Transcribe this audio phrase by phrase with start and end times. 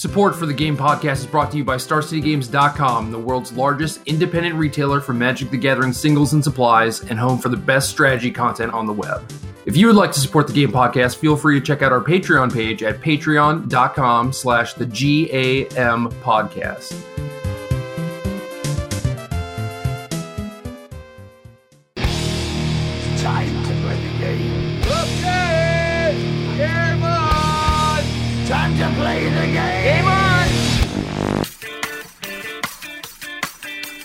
[0.00, 4.54] Support for the Game Podcast is brought to you by StarCityGames.com, the world's largest independent
[4.54, 8.72] retailer for Magic the Gathering singles and supplies, and home for the best strategy content
[8.72, 9.22] on the web.
[9.66, 12.02] If you would like to support the Game Podcast, feel free to check out our
[12.02, 17.29] Patreon page at patreon.com slash the GAM podcast.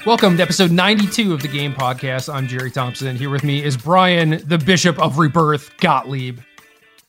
[0.05, 2.32] Welcome to episode 92 of the Game Podcast.
[2.32, 3.16] I'm Gerry Thompson.
[3.16, 6.41] Here with me is Brian, the Bishop of Rebirth, Gottlieb.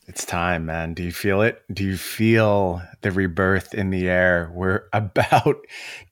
[0.07, 0.95] It's time, man.
[0.95, 1.61] Do you feel it?
[1.71, 4.51] Do you feel the rebirth in the air?
[4.51, 5.57] We're about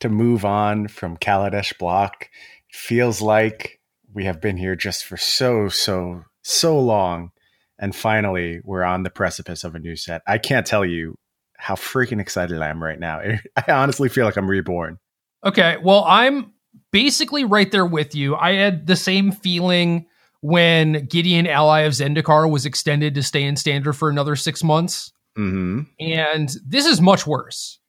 [0.02, 2.30] to move on from Kaladesh block.
[2.70, 3.80] It feels like
[4.14, 7.32] we have been here just for so, so, so long.
[7.80, 10.22] And finally, we're on the precipice of a new set.
[10.28, 11.16] I can't tell you
[11.58, 13.22] how freaking excited I am right now.
[13.56, 15.00] I honestly feel like I'm reborn.
[15.44, 16.54] Okay, well, I'm
[16.96, 18.38] basically right there with you.
[18.38, 20.06] I had the same feeling
[20.40, 25.12] when Gideon Ally of Zendikar was extended to stay in standard for another six months.
[25.36, 27.80] hmm And this is much worse.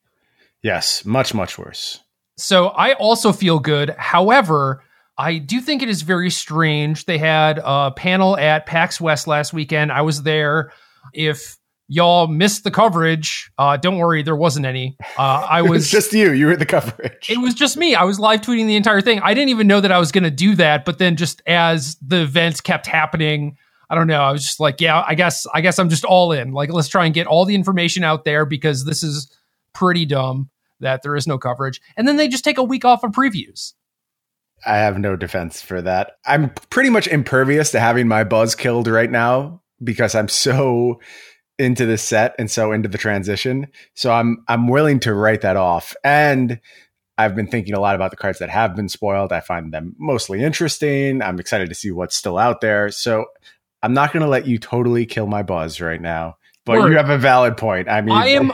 [0.60, 2.00] Yes, much, much worse.
[2.36, 3.90] So I also feel good.
[3.90, 4.82] However,
[5.16, 7.04] I do think it is very strange.
[7.04, 9.92] They had a panel at PAX West last weekend.
[9.92, 10.72] I was there.
[11.12, 11.56] If
[11.88, 14.96] y'all missed the coverage, uh, don't worry, there wasn't any.
[15.18, 16.32] Uh, I It was was just you.
[16.32, 17.30] You were the coverage.
[17.30, 17.94] it was just me.
[17.94, 19.20] I was live tweeting the entire thing.
[19.20, 21.96] I didn't even know that I was going to do that, but then just as
[22.06, 23.56] the events kept happening,
[23.88, 24.20] I don't know.
[24.20, 26.52] I was just like, yeah, I guess I guess I'm just all in.
[26.52, 29.32] Like let's try and get all the information out there because this is
[29.72, 30.50] pretty dumb
[30.80, 31.80] that there is no coverage.
[31.96, 33.74] And then they just take a week off of previews.
[34.64, 36.12] I have no defense for that.
[36.26, 41.00] I'm pretty much impervious to having my buzz killed right now because I'm so
[41.58, 43.68] into this set and so into the transition.
[43.94, 45.94] So I'm I'm willing to write that off.
[46.04, 46.60] And
[47.18, 49.32] I've been thinking a lot about the cards that have been spoiled.
[49.32, 51.22] I find them mostly interesting.
[51.22, 52.90] I'm excited to see what's still out there.
[52.90, 53.26] So
[53.82, 56.36] I'm not going to let you totally kill my buzz right now.
[56.66, 56.90] But Word.
[56.90, 57.88] you have a valid point.
[57.88, 58.52] I mean, I am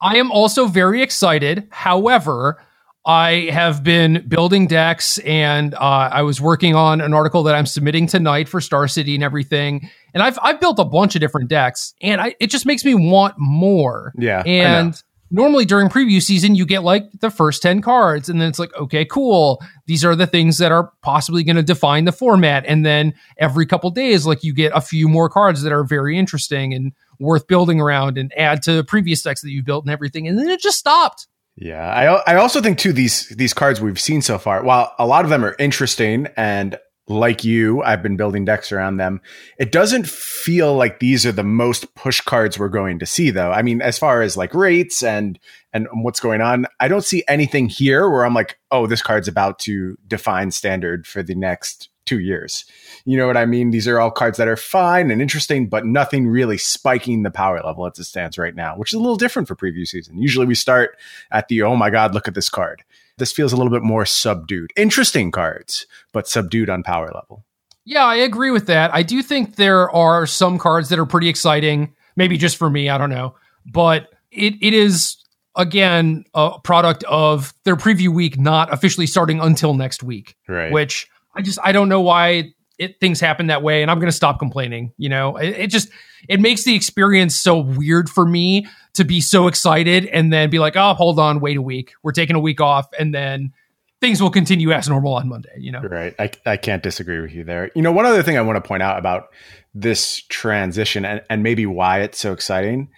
[0.00, 1.68] I am also very excited.
[1.70, 2.64] However,
[3.04, 7.66] I have been building decks and uh, I was working on an article that I'm
[7.66, 9.88] submitting tonight for Star City and everything.
[10.18, 12.96] And I've I've built a bunch of different decks and I, it just makes me
[12.96, 14.12] want more.
[14.18, 14.42] Yeah.
[14.44, 18.58] And normally during preview season, you get like the first 10 cards and then it's
[18.58, 19.62] like, okay, cool.
[19.86, 22.64] These are the things that are possibly going to define the format.
[22.66, 26.18] And then every couple days, like you get a few more cards that are very
[26.18, 30.26] interesting and worth building around and add to previous decks that you've built and everything.
[30.26, 31.28] And then it just stopped.
[31.60, 35.06] Yeah, I I also think too these these cards we've seen so far, while a
[35.06, 39.20] lot of them are interesting and like you, I've been building decks around them.
[39.58, 43.50] It doesn't feel like these are the most push cards we're going to see though.
[43.50, 45.38] I mean, as far as like rates and
[45.72, 49.28] and what's going on, I don't see anything here where I'm like, "Oh, this card's
[49.28, 52.64] about to define standard for the next 2 years."
[53.04, 53.70] You know what I mean?
[53.70, 57.60] These are all cards that are fine and interesting, but nothing really spiking the power
[57.62, 60.18] level as it stands right now, which is a little different for preview season.
[60.18, 60.96] Usually we start
[61.30, 62.82] at the, oh my God, look at this card.
[63.18, 64.72] This feels a little bit more subdued.
[64.76, 67.44] Interesting cards, but subdued on power level.
[67.84, 68.92] Yeah, I agree with that.
[68.92, 72.88] I do think there are some cards that are pretty exciting, maybe just for me,
[72.90, 73.34] I don't know.
[73.64, 75.16] But it, it is
[75.56, 80.36] again a product of their preview week not officially starting until next week.
[80.46, 80.72] Right.
[80.72, 84.10] Which I just I don't know why it things happen that way and I'm going
[84.10, 85.36] to stop complaining, you know.
[85.36, 85.88] It, it just
[86.28, 88.66] it makes the experience so weird for me
[88.98, 91.92] to be so excited and then be like, "Oh, hold on, wait a week.
[92.02, 93.52] We're taking a week off and then
[94.00, 96.14] things will continue as normal on Monday, you know." Right.
[96.18, 97.70] I, I can't disagree with you there.
[97.74, 99.28] You know, one other thing I want to point out about
[99.74, 102.90] this transition and, and maybe why it's so exciting.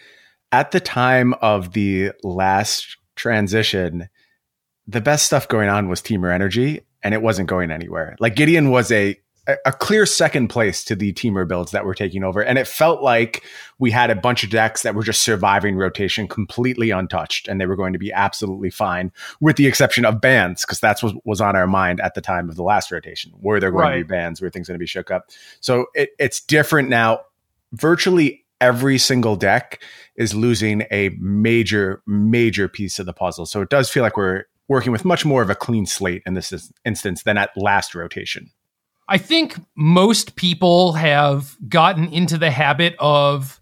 [0.52, 4.08] At the time of the last transition,
[4.86, 8.16] the best stuff going on was Temur Energy, and it wasn't going anywhere.
[8.18, 9.16] Like Gideon was a
[9.64, 12.42] a- clear second place to the Temur builds that were taking over.
[12.42, 13.42] And it felt like
[13.78, 17.66] we had a bunch of decks that were just surviving rotation completely untouched and they
[17.66, 21.40] were going to be absolutely fine, with the exception of bans, because that's what was
[21.40, 23.32] on our mind at the time of the last rotation.
[23.40, 24.40] Were there going to be bans?
[24.40, 25.30] Were things going to be shook up?
[25.60, 27.20] So it, it's different now.
[27.72, 29.82] Virtually every single deck
[30.16, 33.46] is losing a major, major piece of the puzzle.
[33.46, 36.34] So it does feel like we're working with much more of a clean slate in
[36.34, 38.50] this instance than at last rotation.
[39.10, 43.60] I think most people have gotten into the habit of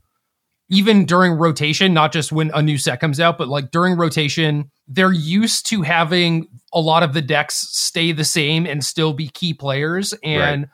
[0.69, 4.71] even during rotation, not just when a new set comes out, but like during rotation,
[4.87, 9.29] they're used to having a lot of the decks stay the same and still be
[9.29, 10.13] key players.
[10.23, 10.69] And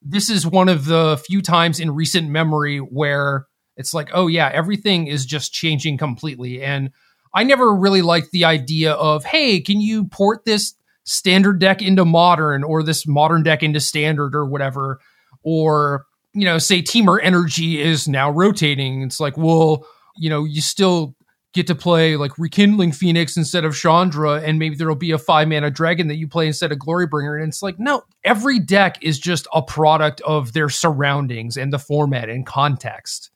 [0.00, 3.48] this is one of the few times in recent memory where
[3.80, 6.62] It's like, oh yeah, everything is just changing completely.
[6.62, 6.90] And
[7.32, 10.74] I never really liked the idea of, hey, can you port this
[11.04, 15.00] standard deck into modern or this modern deck into standard or whatever?
[15.42, 16.04] Or,
[16.34, 19.02] you know, say Temur Energy is now rotating.
[19.02, 19.86] It's like, well,
[20.16, 21.14] you know, you still
[21.52, 25.48] get to play like Rekindling Phoenix instead of Chandra, and maybe there'll be a five
[25.48, 27.40] mana dragon that you play instead of Glorybringer.
[27.40, 31.78] And it's like, no, every deck is just a product of their surroundings and the
[31.78, 33.30] format and context.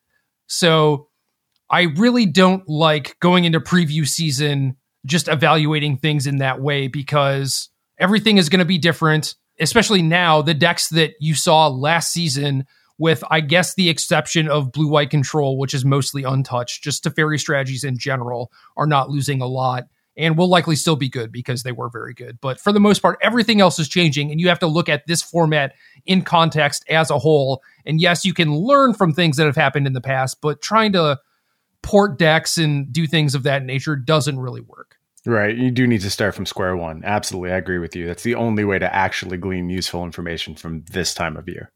[0.47, 1.09] So
[1.71, 7.69] I really don't like going into preview season just evaluating things in that way because
[7.99, 10.43] everything is going to be different, especially now.
[10.43, 12.67] The decks that you saw last season
[12.99, 17.11] with, I guess, the exception of blue white control, which is mostly untouched, just to
[17.11, 19.85] Teferi strategies in general are not losing a lot
[20.17, 22.39] and will likely still be good because they were very good.
[22.41, 25.07] But for the most part, everything else is changing, and you have to look at
[25.07, 25.75] this format
[26.07, 27.63] in context as a whole.
[27.85, 30.93] And yes, you can learn from things that have happened in the past, but trying
[30.93, 31.19] to
[31.83, 34.94] port decks and do things of that nature doesn't really work.
[35.27, 35.57] Right.
[35.57, 37.03] You do need to start from square one.
[37.05, 37.53] Absolutely.
[37.53, 38.07] I agree with you.
[38.07, 41.71] That's the only way to actually glean useful information from this time of year.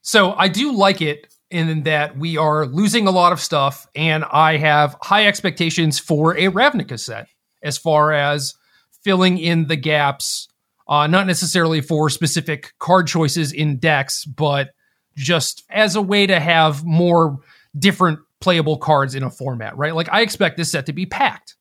[0.00, 4.24] So I do like it in that we are losing a lot of stuff, and
[4.24, 7.26] I have high expectations for a Ravnica set
[7.62, 8.54] as far as
[9.02, 10.48] filling in the gaps,
[10.88, 14.70] uh, not necessarily for specific card choices in decks, but
[15.16, 17.38] just as a way to have more
[17.78, 19.94] different playable cards in a format, right?
[19.94, 21.56] Like I expect this set to be packed.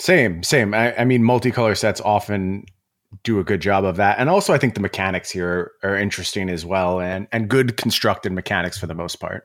[0.00, 0.74] Same, same.
[0.74, 2.64] I, I mean, multicolor sets often
[3.24, 4.18] do a good job of that.
[4.18, 7.76] And also I think the mechanics here are, are interesting as well and and good
[7.76, 9.44] constructed mechanics for the most part.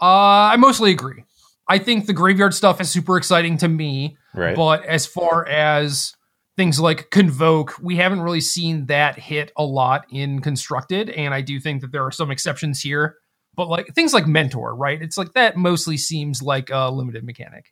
[0.00, 1.24] Uh I mostly agree.
[1.68, 4.16] I think the graveyard stuff is super exciting to me.
[4.34, 4.56] Right.
[4.56, 6.14] But as far as
[6.56, 11.10] things like convoke, we haven't really seen that hit a lot in constructed.
[11.10, 13.16] And I do think that there are some exceptions here.
[13.54, 15.00] But like things like mentor, right?
[15.02, 17.66] It's like that mostly seems like a limited mechanic.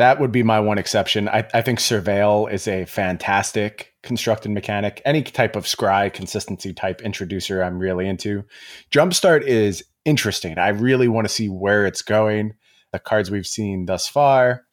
[0.00, 1.28] That would be my one exception.
[1.28, 5.02] I, I think Surveil is a fantastic constructed mechanic.
[5.04, 8.44] Any type of scry consistency type introducer, I'm really into.
[8.90, 10.56] Jumpstart is interesting.
[10.56, 12.54] I really want to see where it's going.
[12.92, 14.64] The cards we've seen thus far,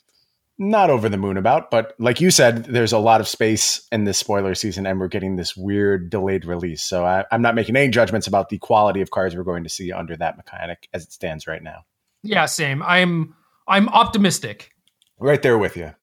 [0.58, 4.06] not over the moon about, but like you said, there's a lot of space in
[4.06, 6.84] this spoiler season, and we're getting this weird delayed release.
[6.84, 9.70] So I, I'm not making any judgments about the quality of cards we're going to
[9.70, 11.84] see under that mechanic as it stands right now.
[12.24, 12.82] Yeah, same.
[12.82, 13.36] I'm
[13.68, 14.72] I'm optimistic.
[15.20, 15.94] Right there with you.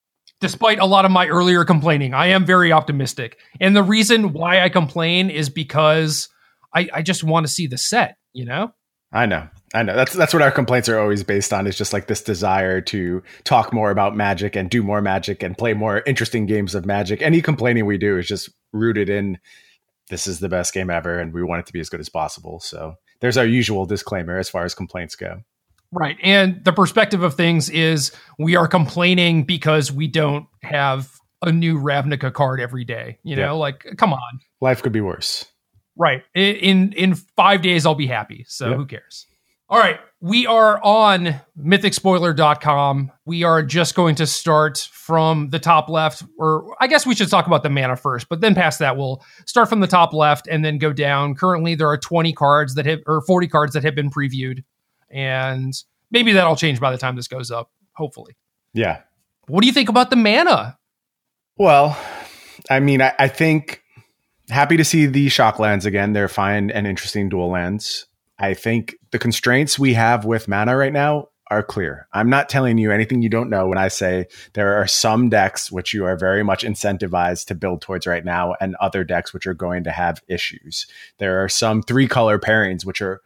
[0.41, 3.39] Despite a lot of my earlier complaining, I am very optimistic.
[3.61, 6.29] And the reason why I complain is because
[6.75, 8.75] I, I just want to see the set, you know?
[9.13, 9.49] I know.
[9.73, 9.95] I know.
[9.95, 13.23] That's that's what our complaints are always based on is just like this desire to
[13.45, 17.23] talk more about magic and do more magic and play more interesting games of magic.
[17.23, 19.39] Any complaining we do is just rooted in
[20.11, 22.09] this is the best game ever and we want it to be as good as
[22.09, 22.61] possible.
[22.61, 25.43] So there's our usual disclaimer as far as complaints go.
[25.97, 26.17] Right.
[26.23, 31.11] And the perspective of things is we are complaining because we don't have
[31.43, 33.19] a new Ravnica card every day.
[33.23, 33.51] You know, Yeah.
[33.53, 34.41] like come on.
[34.61, 35.45] Life could be worse.
[35.97, 36.23] Right.
[36.35, 38.45] In in five days I'll be happy.
[38.49, 38.77] So Yep.
[38.79, 39.27] who cares?
[39.69, 40.01] All right.
[40.21, 43.13] We are on mythicspoiler.com.
[43.25, 47.29] We are just going to start from the top left, or I guess we should
[47.31, 50.47] talk about the mana first, but then past that, we'll start from the top left
[50.49, 51.35] and then go down.
[51.35, 54.65] Currently, there are 20 cards that have, or 40 cards that have been previewed.
[55.15, 55.73] And
[56.11, 58.37] maybe that'll change by the time this goes up, hopefully.
[58.75, 59.01] Yeah.
[59.47, 60.77] What do you think about the mana?
[61.57, 61.97] Well,
[62.69, 63.83] I mean, I, I think
[64.51, 66.13] happy to see the shock lands again.
[66.13, 68.07] They're fine and interesting dual lands.
[68.39, 72.09] I think the constraints we have with mana right now are clear.
[72.13, 75.71] I'm not telling you anything you don't know when I say there are some decks
[75.71, 79.47] which you are very much incentivized to build towards right now, and other decks which
[79.47, 80.87] are going to have issues.
[81.19, 83.21] There are some three color pairings which are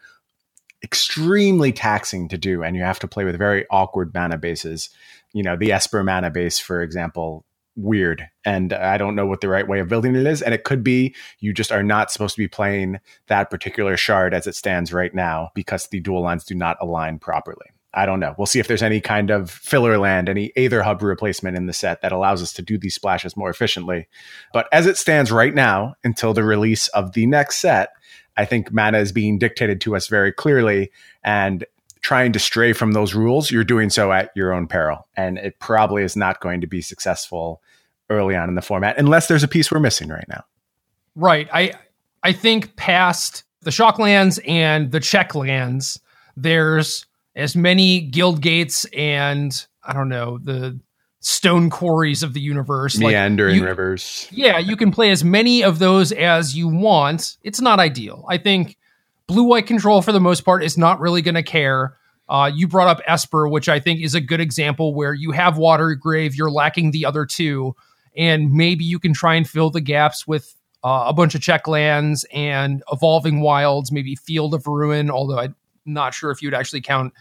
[0.82, 4.90] extremely taxing to do, and you have to play with very awkward mana bases.
[5.32, 7.44] You know, the Esper mana base, for example,
[7.78, 10.64] weird and i don't know what the right way of building it is and it
[10.64, 14.56] could be you just are not supposed to be playing that particular shard as it
[14.56, 17.66] stands right now because the dual lines do not align properly.
[17.94, 18.34] I don't know.
[18.36, 21.72] We'll see if there's any kind of filler land any aether hub replacement in the
[21.72, 24.08] set that allows us to do these splashes more efficiently.
[24.52, 27.90] But as it stands right now until the release of the next set
[28.38, 30.90] i think mana is being dictated to us very clearly
[31.22, 31.66] and
[32.00, 35.06] trying to stray from those rules, you're doing so at your own peril.
[35.16, 37.62] And it probably is not going to be successful
[38.10, 40.42] early on in the format unless there's a piece we're missing right now.
[41.14, 41.48] Right.
[41.52, 41.72] I
[42.22, 46.00] I think past the Shocklands and the check lands,
[46.36, 47.04] there's
[47.36, 50.78] as many guild gates and I don't know, the
[51.20, 52.96] stone quarries of the universe.
[52.96, 54.28] Like, Meandering you- rivers.
[54.30, 57.36] Yeah, you can play as many of those as you want.
[57.42, 58.24] It's not ideal.
[58.28, 58.76] I think
[59.26, 61.96] blue white control for the most part is not really going to care.
[62.28, 65.56] Uh, you brought up Esper, which I think is a good example where you have
[65.58, 67.74] Watery Grave, you're lacking the other two,
[68.16, 71.66] and maybe you can try and fill the gaps with uh, a bunch of check
[71.66, 75.56] lands and evolving wilds, maybe Field of Ruin, although I'm
[75.86, 77.12] not sure if you'd actually count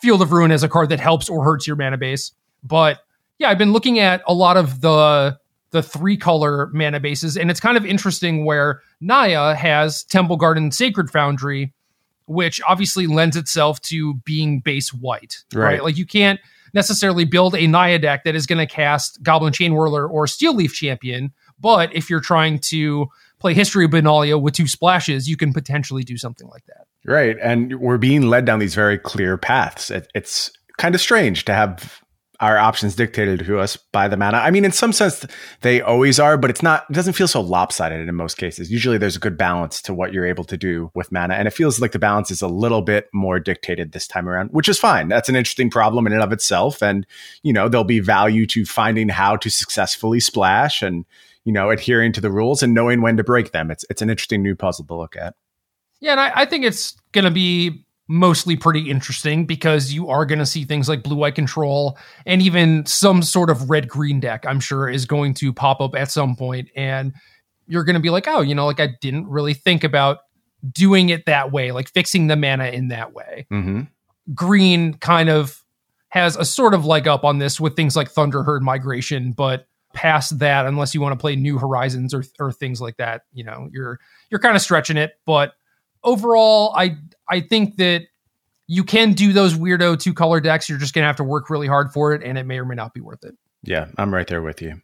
[0.00, 2.32] Field of Ruin as a card that helps or hurts your mana base.
[2.62, 2.98] But
[3.38, 5.38] yeah, I've been looking at a lot of the
[5.70, 10.72] the three color mana bases, and it's kind of interesting where Naya has Temple Garden
[10.72, 11.72] Sacred Foundry,
[12.26, 15.64] which obviously lends itself to being base white, right?
[15.64, 15.84] Right.
[15.84, 16.40] Like you can't
[16.74, 20.74] necessarily build a Naya deck that is going to cast Goblin Chainwhirler or Steel Leaf
[20.74, 25.52] Champion, but if you're trying to play History of Benalia with two splashes, you can
[25.52, 26.86] potentially do something like that.
[27.04, 27.36] Right.
[27.40, 29.90] And we're being led down these very clear paths.
[29.90, 32.02] It, it's kind of strange to have
[32.40, 34.38] our options dictated to us by the mana.
[34.38, 35.26] I mean, in some sense,
[35.62, 38.70] they always are, but it's not, it doesn't feel so lopsided in most cases.
[38.70, 41.34] Usually there's a good balance to what you're able to do with mana.
[41.34, 44.50] And it feels like the balance is a little bit more dictated this time around,
[44.50, 45.08] which is fine.
[45.08, 46.80] That's an interesting problem in and of itself.
[46.80, 47.06] And,
[47.42, 51.06] you know, there'll be value to finding how to successfully splash and,
[51.44, 53.70] you know, adhering to the rules and knowing when to break them.
[53.70, 55.34] It's, it's an interesting new puzzle to look at.
[56.00, 60.24] Yeah, and I, I think it's going to be mostly pretty interesting because you are
[60.24, 64.18] going to see things like blue white control and even some sort of red green
[64.18, 67.12] deck, I'm sure, is going to pop up at some point, And
[67.66, 70.20] you're going to be like, oh, you know, like I didn't really think about
[70.72, 73.46] doing it that way, like fixing the mana in that way.
[73.52, 73.82] Mm-hmm.
[74.34, 75.62] Green kind of
[76.08, 80.38] has a sort of leg up on this with things like Thunderherd Migration, but past
[80.38, 83.68] that, unless you want to play New Horizons or or things like that, you know,
[83.72, 84.00] you're
[84.30, 85.12] you're kind of stretching it.
[85.26, 85.52] But
[86.02, 86.96] overall, I
[87.30, 88.02] I think that
[88.66, 90.68] you can do those weirdo two color decks.
[90.68, 92.74] You're just gonna have to work really hard for it, and it may or may
[92.74, 93.34] not be worth it.
[93.62, 94.80] Yeah, I'm right there with you.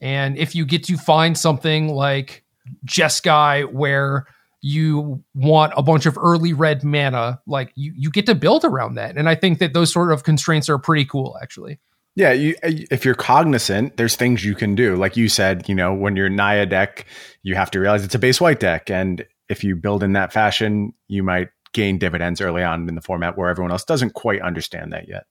[0.00, 2.44] And if you get to find something like
[2.86, 4.26] Jeskai where
[4.60, 8.94] you want a bunch of early red mana, like you, you get to build around
[8.94, 9.16] that.
[9.16, 11.80] And I think that those sort of constraints are pretty cool, actually.
[12.16, 14.96] Yeah, you, if you're cognizant, there's things you can do.
[14.96, 17.04] Like you said, you know, when you're Naya deck,
[17.42, 18.88] you have to realize it's a base white deck.
[18.88, 23.02] And if you build in that fashion, you might gain dividends early on in the
[23.02, 25.26] format where everyone else doesn't quite understand that yet.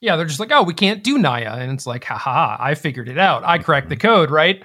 [0.00, 1.52] Yeah, they're just like, oh, we can't do Naya.
[1.52, 3.44] And it's like, haha, I figured it out.
[3.44, 4.08] I cracked the mm-hmm.
[4.08, 4.62] code, right?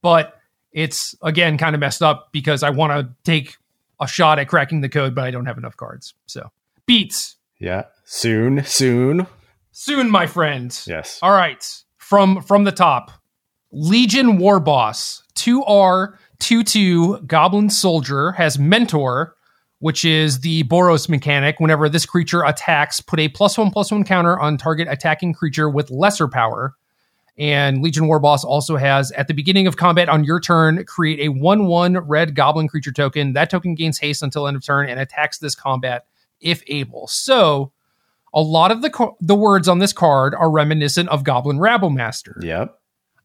[0.00, 0.38] But
[0.72, 3.56] it's again kind of messed up because I want to take
[4.00, 6.14] a shot at cracking the code, but I don't have enough cards.
[6.26, 6.50] So
[6.86, 7.36] beats.
[7.58, 7.84] Yeah.
[8.04, 9.26] Soon, soon.
[9.72, 10.78] Soon, my friend.
[10.86, 11.18] Yes.
[11.22, 11.64] All right.
[11.98, 13.10] From from the top.
[13.70, 15.22] Legion Warboss.
[15.34, 19.34] 2R 2-2 Goblin Soldier has Mentor,
[19.82, 21.58] which is the Boros mechanic.
[21.58, 25.68] Whenever this creature attacks, put a plus one plus one counter on target attacking creature
[25.68, 26.76] with lesser power.
[27.36, 31.30] And Legion Warboss also has at the beginning of combat on your turn, create a
[31.30, 33.32] 1 1 red goblin creature token.
[33.32, 36.06] That token gains haste until end of turn and attacks this combat
[36.40, 37.08] if able.
[37.08, 37.72] So,
[38.32, 42.40] a lot of the co- the words on this card are reminiscent of Goblin Rabblemaster.
[42.40, 42.78] Yep.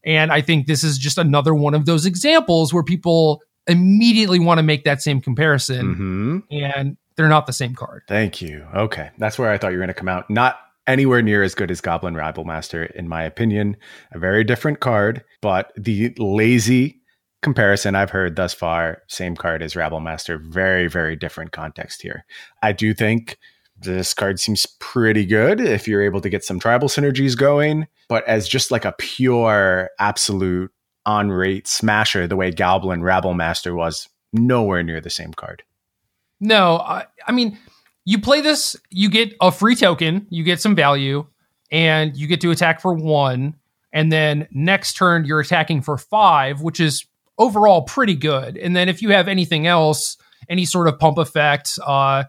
[0.04, 4.58] And I think this is just another one of those examples where people immediately want
[4.60, 8.04] to make that same comparison hmm and they're not the same card.
[8.08, 8.66] Thank you.
[8.76, 9.10] Okay.
[9.18, 10.30] That's where I thought you were going to come out.
[10.30, 13.76] Not anywhere near as good as Goblin Rabblemaster, in my opinion.
[14.12, 17.02] A very different card, but the lazy
[17.42, 20.40] comparison I've heard thus far, same card as Rabblemaster.
[20.42, 22.24] Very, very different context here.
[22.62, 23.38] I do think
[23.80, 28.28] this card seems pretty good if you're able to get some tribal synergies going, but
[28.28, 30.72] as just like a pure, absolute
[31.08, 35.64] on rate smasher, the way Goblin Rabblemaster was, nowhere near the same card.
[36.40, 37.58] No, I, I mean,
[38.06, 41.26] you play this, you get a free token, you get some value,
[41.72, 43.56] and you get to attack for one.
[43.94, 47.06] And then next turn, you're attacking for five, which is
[47.38, 48.58] overall pretty good.
[48.58, 50.18] And then if you have anything else,
[50.50, 52.26] any sort of pump effect, uh,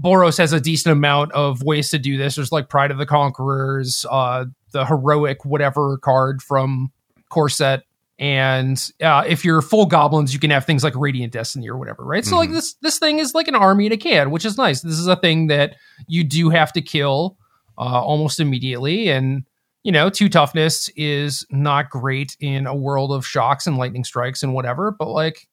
[0.00, 2.36] Boros has a decent amount of ways to do this.
[2.36, 6.92] There's like Pride of the Conquerors, uh, the heroic whatever card from
[7.28, 7.82] Core Set.
[8.22, 12.04] And uh, if you're full goblins, you can have things like Radiant Destiny or whatever,
[12.04, 12.24] right?
[12.24, 12.54] So like Mhm.
[12.54, 14.80] this this thing is like an army in a can, which is nice.
[14.80, 15.74] This is a thing that
[16.06, 17.36] you do have to kill
[17.76, 19.42] uh, almost immediately, and
[19.82, 24.44] you know, two toughness is not great in a world of shocks and lightning strikes
[24.44, 25.48] and whatever, but like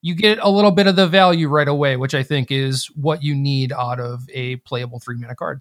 [0.00, 3.22] you get a little bit of the value right away, which I think is what
[3.22, 5.60] you need out of a playable three mana card.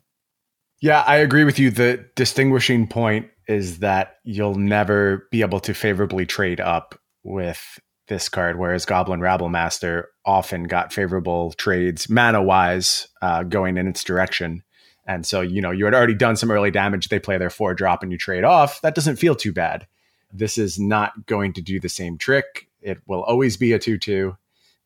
[0.80, 1.72] Yeah, I agree with you.
[1.72, 8.30] The distinguishing point is that you'll never be able to favorably trade up with this
[8.30, 14.64] card, whereas Goblin Rabblemaster often got favorable trades mana wise uh, going in its direction.
[15.06, 17.10] And so, you know, you had already done some early damage.
[17.10, 18.82] They play their four drop and you trade off.
[18.82, 19.88] That doesn't feel too bad.
[20.32, 22.68] This is not going to do the same trick.
[22.82, 24.38] It will always be a 2 2.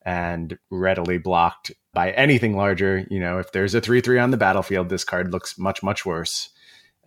[0.03, 3.05] and readily blocked by anything larger.
[3.09, 6.05] You know, if there's a 3 3 on the battlefield, this card looks much, much
[6.05, 6.49] worse.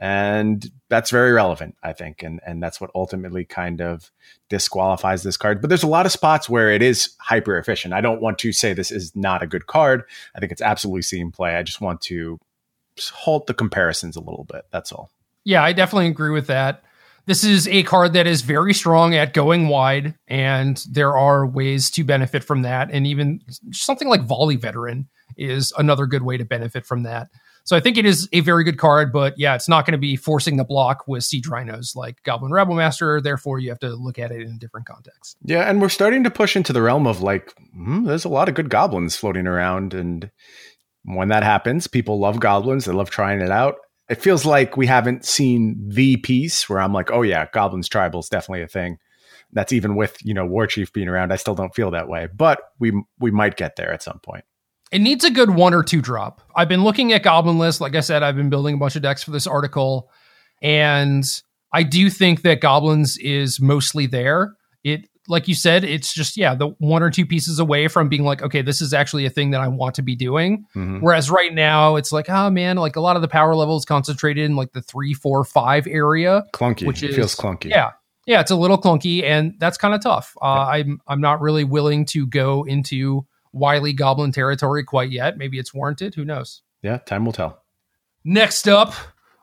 [0.02, 2.22] And that's very relevant, I think.
[2.22, 4.10] And, and that's what ultimately kind of
[4.48, 5.60] disqualifies this card.
[5.60, 7.92] But there's a lot of spots where it is hyper efficient.
[7.92, 10.04] I don't want to say this is not a good card.
[10.34, 11.54] I think it's absolutely seen play.
[11.54, 12.38] I just want to
[13.12, 14.64] halt the comparisons a little bit.
[14.70, 15.10] That's all.
[15.44, 16.82] Yeah, I definitely agree with that.
[17.26, 21.90] This is a card that is very strong at going wide, and there are ways
[21.92, 22.88] to benefit from that.
[22.90, 23.40] And even
[23.70, 27.28] something like Volley Veteran is another good way to benefit from that.
[27.70, 29.98] So I think it is a very good card, but yeah, it's not going to
[29.98, 33.22] be forcing the block with Siege Rhinos like Goblin Rabblemaster.
[33.22, 35.36] Therefore, you have to look at it in a different context.
[35.44, 38.48] Yeah, and we're starting to push into the realm of like, hmm, there's a lot
[38.48, 40.32] of good goblins floating around, and
[41.04, 42.86] when that happens, people love goblins.
[42.86, 43.76] They love trying it out.
[44.08, 48.18] It feels like we haven't seen the piece where I'm like, oh yeah, goblins tribal
[48.18, 48.98] is definitely a thing.
[49.52, 51.32] That's even with you know War Chief being around.
[51.32, 54.42] I still don't feel that way, but we we might get there at some point.
[54.92, 56.40] It needs a good one or two drop.
[56.54, 57.80] I've been looking at goblin lists.
[57.80, 60.10] Like I said, I've been building a bunch of decks for this article,
[60.60, 61.24] and
[61.72, 64.56] I do think that goblins is mostly there.
[64.82, 68.24] It like you said, it's just yeah, the one or two pieces away from being
[68.24, 70.64] like, okay, this is actually a thing that I want to be doing.
[70.74, 70.98] Mm-hmm.
[70.98, 74.44] Whereas right now, it's like, oh man, like a lot of the power levels concentrated
[74.44, 76.86] in like the three, four, five area, Clunky.
[76.86, 77.70] which it is feels clunky.
[77.70, 77.92] Yeah,
[78.26, 80.34] yeah, it's a little clunky, and that's kind of tough.
[80.42, 85.38] Uh, I'm I'm not really willing to go into wily goblin territory quite yet.
[85.38, 86.14] Maybe it's warranted.
[86.14, 86.62] Who knows?
[86.82, 87.62] Yeah, time will tell.
[88.24, 88.94] Next up,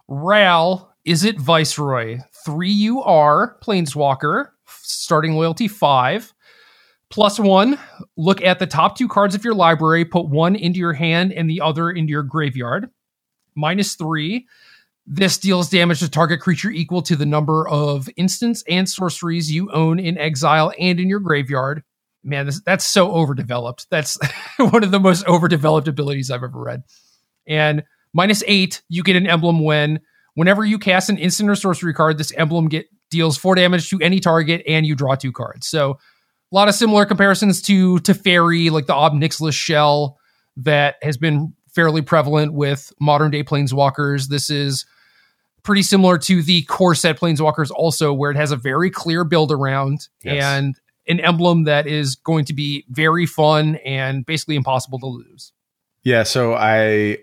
[0.08, 0.94] Ral.
[1.08, 2.20] Izzet Viceroy?
[2.46, 6.34] 3UR Planeswalker, starting loyalty 5.
[7.10, 7.80] Plus one,
[8.18, 11.50] look at the top two cards of your library, put one into your hand and
[11.50, 12.90] the other into your graveyard.
[13.56, 14.46] Minus three,
[15.06, 19.72] this deals damage to target creature equal to the number of instants and sorceries you
[19.72, 21.84] own in exile and in your graveyard.
[22.28, 23.88] Man, this, that's so overdeveloped.
[23.90, 24.18] That's
[24.58, 26.84] one of the most overdeveloped abilities I've ever read.
[27.48, 30.02] And minus eight, you get an emblem when
[30.34, 34.00] whenever you cast an instant or sorcery card, this emblem get deals four damage to
[34.02, 35.68] any target and you draw two cards.
[35.68, 40.18] So a lot of similar comparisons to to Teferi, like the Ob Nixilis shell
[40.58, 44.28] that has been fairly prevalent with modern day planeswalkers.
[44.28, 44.86] This is
[45.64, 49.52] pretty similar to the core set planeswalkers also where it has a very clear build
[49.52, 50.44] around Yes.
[50.44, 50.76] and
[51.08, 55.54] an emblem that is going to be very fun and basically impossible to lose.
[56.04, 57.20] Yeah, so I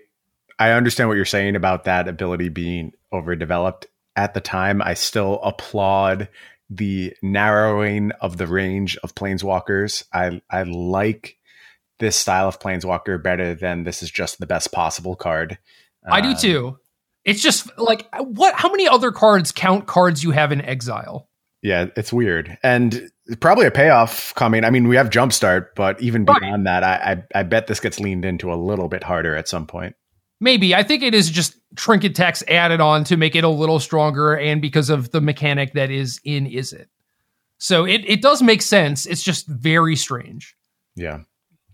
[0.59, 3.87] I understand what you're saying about that ability being overdeveloped.
[4.15, 6.29] At the time, I still applaud
[6.69, 10.03] the narrowing of the range of planeswalkers.
[10.13, 11.37] I I like
[11.99, 15.57] this style of planeswalker better than this is just the best possible card.
[16.09, 16.79] I do Um, too.
[17.23, 21.27] It's just like what how many other cards count cards you have in exile?
[21.65, 22.59] Yeah, it's weird.
[22.61, 24.63] And probably a payoff coming.
[24.63, 26.39] I mean, we have Jumpstart, but even Right.
[26.39, 29.47] beyond that, I, I I bet this gets leaned into a little bit harder at
[29.47, 29.95] some point.
[30.39, 30.75] Maybe.
[30.75, 34.35] I think it is just trinket text added on to make it a little stronger
[34.37, 36.87] and because of the mechanic that is in is it.
[37.57, 39.07] So it, it does make sense.
[39.07, 40.55] It's just very strange.
[40.95, 41.21] Yeah.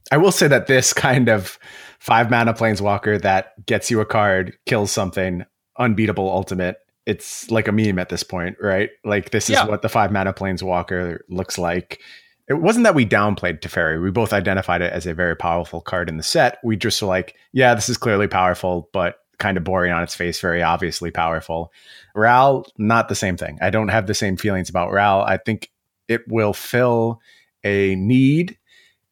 [0.10, 1.60] I will say that this kind of
[2.00, 5.44] five mana planeswalker that gets you a card, kills something,
[5.78, 6.78] unbeatable ultimate.
[7.06, 8.90] It's like a meme at this point, right?
[9.04, 9.66] Like this is Yeah.
[9.66, 12.00] what the five mana planeswalker looks like.
[12.48, 14.02] It wasn't that we downplayed Teferi.
[14.02, 16.58] We both identified it as a very powerful card in the set.
[16.64, 20.14] We just were like, yeah, this is clearly powerful, but kind of boring on its
[20.14, 21.72] face, very obviously powerful.
[22.14, 23.58] Ral, not the same thing.
[23.62, 25.22] I don't have the same feelings about Ral.
[25.22, 25.72] I think
[26.08, 27.22] it will fill
[27.64, 28.58] a need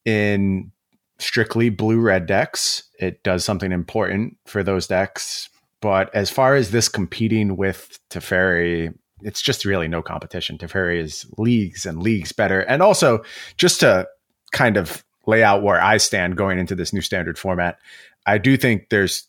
[0.05, 0.71] in
[1.17, 2.83] strictly blue red decks.
[2.99, 5.49] It does something important for those decks.
[5.81, 10.57] But as far as this competing with Teferi, it's just really no competition.
[10.57, 12.61] Teferi is leagues and leagues better.
[12.61, 13.23] And also,
[13.57, 14.07] just to
[14.51, 17.77] kind of lay out where I stand going into this new standard format,
[18.25, 19.25] I do think there's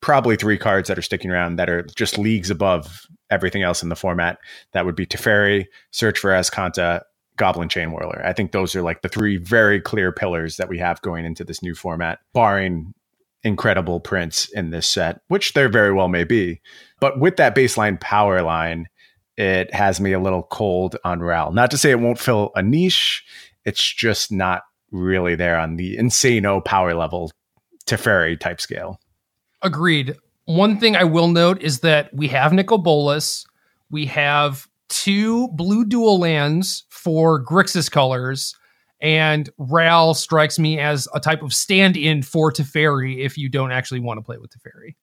[0.00, 3.88] probably three cards that are sticking around that are just leagues above everything else in
[3.88, 4.38] the format.
[4.72, 7.02] That would be Teferi, Search for Azcanta,
[7.36, 8.24] Goblin Chainwhirler.
[8.24, 11.44] I think those are like the three very clear pillars that we have going into
[11.44, 12.94] this new format, barring
[13.44, 16.60] incredible prints in this set, which there very well may be.
[17.00, 18.88] But with that baseline power line,
[19.36, 21.52] it has me a little cold on Ral.
[21.52, 23.24] Not to say it won't fill a niche,
[23.64, 27.30] it's just not really there on the insano power level
[27.86, 29.00] Teferi type scale.
[29.62, 30.16] Agreed.
[30.44, 33.46] One thing I will note is that we have Nicol Bolas.
[33.90, 38.54] We have two blue dual lands for Grixis colors.
[39.00, 43.72] And Ral strikes me as a type of stand in for Teferi if you don't
[43.72, 44.96] actually want to play with Teferi.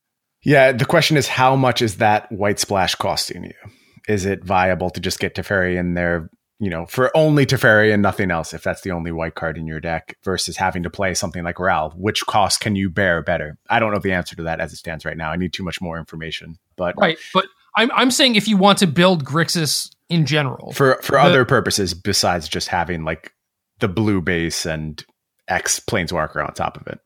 [0.44, 3.72] Yeah, the question is how much is that white splash costing you?
[4.08, 6.30] Is it viable to just get Teferi in there
[6.60, 9.68] you know, for only Teferi and nothing else, if that's the only white card in
[9.68, 13.58] your deck, versus having to play something like Ral, which cost can you bear better?
[13.70, 15.32] I don't know the answer to that as it stands right now.
[15.32, 16.58] I need too much more information.
[16.78, 20.98] But right, but I'm I'm saying if you want to build Grixis in general for
[21.02, 23.34] for the, other purposes besides just having like
[23.80, 25.04] the blue base and
[25.48, 27.00] X Planeswalker on top of it.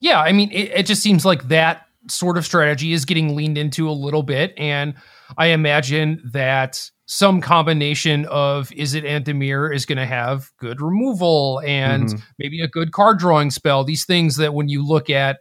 [0.00, 3.58] Yeah, I mean, it, it just seems like that sort of strategy is getting leaned
[3.58, 4.94] into a little bit, and
[5.36, 11.60] I imagine that some combination of is it Dimir is going to have good removal
[11.64, 12.18] and mm-hmm.
[12.38, 13.82] maybe a good card drawing spell.
[13.82, 15.38] These things that when you look at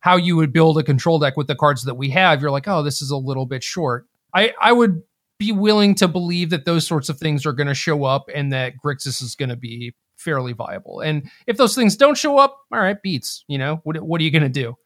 [0.00, 2.66] how you would build a control deck with the cards that we have, you're like,
[2.66, 4.06] oh, this is a little bit short.
[4.34, 5.02] I, I would
[5.38, 8.50] be willing to believe that those sorts of things are going to show up and
[8.52, 11.00] that Grixis is going to be fairly viable.
[11.00, 13.44] And if those things don't show up, all right, beats.
[13.48, 14.76] You know, what, what are you going to do?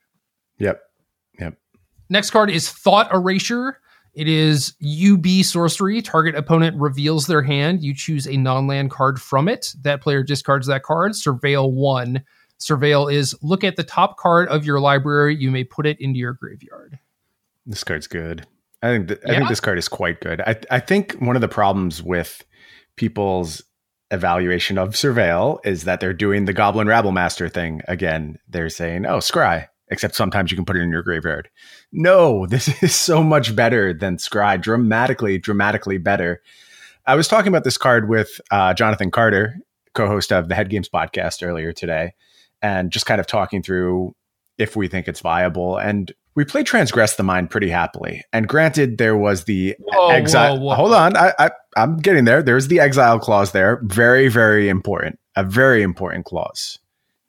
[0.58, 0.80] Yep.
[1.38, 1.54] Yep.
[2.08, 3.78] Next card is Thought Erasure.
[4.14, 6.00] It is UB sorcery.
[6.00, 7.82] Target opponent reveals their hand.
[7.82, 9.74] You choose a non land card from it.
[9.82, 11.12] That player discards that card.
[11.12, 12.24] Surveil one.
[12.58, 15.36] Surveil is look at the top card of your library.
[15.36, 16.98] You may put it into your graveyard.
[17.66, 18.46] This card's good.
[18.82, 19.32] I think th- yeah.
[19.32, 20.40] I think this card is quite good.
[20.40, 22.42] I I think one of the problems with
[22.96, 23.62] people's
[24.10, 28.38] evaluation of Surveil is that they're doing the Goblin Rabblemaster thing again.
[28.48, 31.48] They're saying, "Oh, scry," except sometimes you can put it in your graveyard.
[31.92, 36.42] No, this is so much better than Scry, dramatically, dramatically better.
[37.06, 39.58] I was talking about this card with uh, Jonathan Carter,
[39.94, 42.14] co-host of the Head Games podcast earlier today,
[42.60, 44.14] and just kind of talking through
[44.58, 45.76] if we think it's viable.
[45.76, 48.22] And we play Transgress the Mind pretty happily.
[48.32, 50.58] And granted, there was the whoa, exile.
[50.58, 50.74] Whoa, whoa.
[50.74, 52.42] Hold on, I, I I'm getting there.
[52.42, 53.80] There's the exile clause there.
[53.84, 55.18] Very, very important.
[55.34, 56.78] A very important clause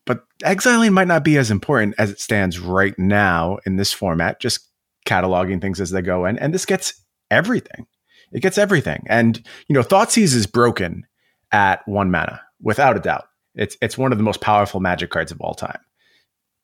[0.08, 4.40] but exiling might not be as important as it stands right now in this format,
[4.40, 4.68] just
[5.06, 6.40] cataloging things as they go in.
[6.40, 6.94] And this gets
[7.30, 7.86] everything.
[8.32, 9.06] It gets everything.
[9.08, 9.38] And,
[9.68, 11.06] you know, Thoughtseize is broken
[11.52, 13.26] at one mana, without a doubt.
[13.54, 15.80] It's it's one of the most powerful magic cards of all time.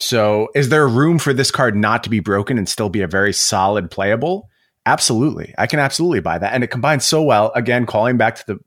[0.04, 3.08] So is there room for this card not to be broken and still be a
[3.08, 4.50] very solid playable?
[4.86, 5.54] Absolutely.
[5.58, 6.54] I can absolutely buy that.
[6.54, 8.60] And it combines so well, again, calling back to the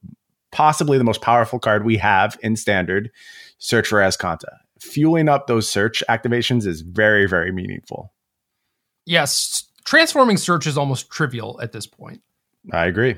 [0.51, 3.11] possibly the most powerful card we have in standard,
[3.59, 8.13] Search for Azcanta fueling up those search activations is very, very meaningful.
[9.05, 12.23] Yes, transforming search is almost trivial at this point.
[12.73, 13.17] I agree.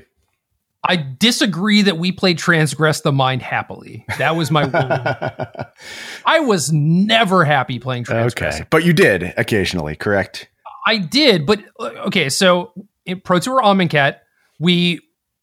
[0.83, 4.05] I disagree that we played Transgress the Mind happily.
[4.17, 4.63] That was my
[6.25, 8.55] I was never happy playing Transgress.
[8.55, 8.67] Okay.
[8.69, 10.49] But you did occasionally, correct?
[10.87, 12.71] I did, but uh, okay, so
[13.05, 14.19] in Pro Tour Amonkhet,
[14.57, 15.01] we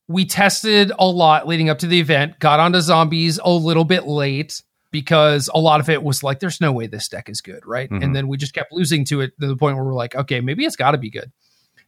[0.08, 4.06] we tested a lot leading up to the event, got onto zombies a little bit
[4.06, 7.66] late because a lot of it was like, there's no way this deck is good,
[7.66, 7.90] right?
[7.90, 8.02] Mm-hmm.
[8.02, 10.40] And then we just kept losing to it to the point where we're like, okay,
[10.40, 11.30] maybe it's got to be good.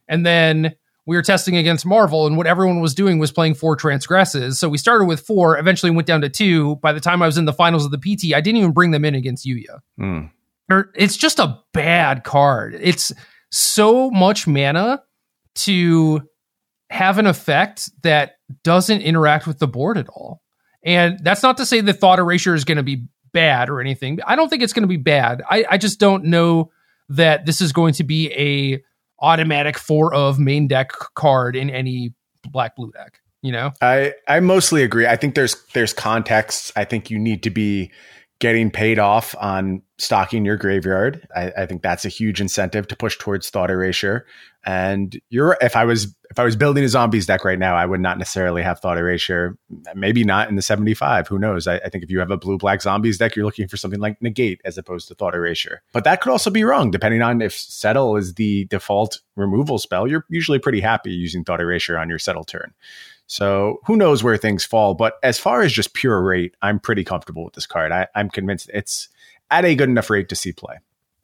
[0.07, 0.75] And then
[1.09, 4.59] we were testing against Marvel, and what everyone was doing was playing four transgresses.
[4.59, 6.75] So we started with four, eventually went down to two.
[6.75, 8.91] By the time I was in the finals of the PT, I didn't even bring
[8.91, 9.79] them in against Yuya.
[9.99, 10.29] Mm.
[10.93, 12.77] It's just a bad card.
[12.79, 13.11] It's
[13.49, 15.01] so much mana
[15.55, 16.21] to
[16.91, 20.43] have an effect that doesn't interact with the board at all.
[20.83, 24.19] And that's not to say that thought erasure is going to be bad or anything.
[24.27, 25.41] I don't think it's going to be bad.
[25.49, 26.69] I, I just don't know
[27.09, 28.83] that this is going to be a
[29.21, 32.13] automatic four of main deck card in any
[32.51, 33.19] black blue deck.
[33.41, 35.07] You know, I I mostly agree.
[35.07, 36.73] I think there's there's context.
[36.75, 37.91] I think you need to be
[38.39, 41.27] getting paid off on stocking your graveyard.
[41.35, 44.25] I, I, think that's a huge incentive to push towards thought erasure.
[44.65, 47.85] And you're if I was if I was building a zombies deck right now, I
[47.85, 49.57] would not necessarily have thought erasure.
[49.95, 51.27] Maybe not in the 75.
[51.27, 51.65] Who knows?
[51.67, 53.99] I, I think if you have a blue black zombies deck, you're looking for something
[53.99, 55.81] like negate as opposed to thought erasure.
[55.91, 60.07] But that could also be wrong, depending on if settle is the default removal spell.
[60.07, 62.73] You're usually pretty happy using thought erasure on your settle turn.
[63.25, 64.93] So who knows where things fall?
[64.93, 67.91] But as far as just pure rate, I'm pretty comfortable with this card.
[67.91, 69.09] I, I'm convinced it's
[69.49, 70.77] at a good enough rate to see play.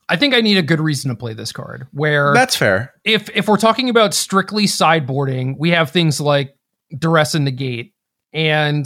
[0.08, 1.88] I think I need a good reason to play this card.
[1.92, 2.94] Where that's fair.
[3.04, 6.56] If if we're talking about strictly sideboarding, we have things like
[6.98, 7.94] duress and negate,
[8.34, 8.86] and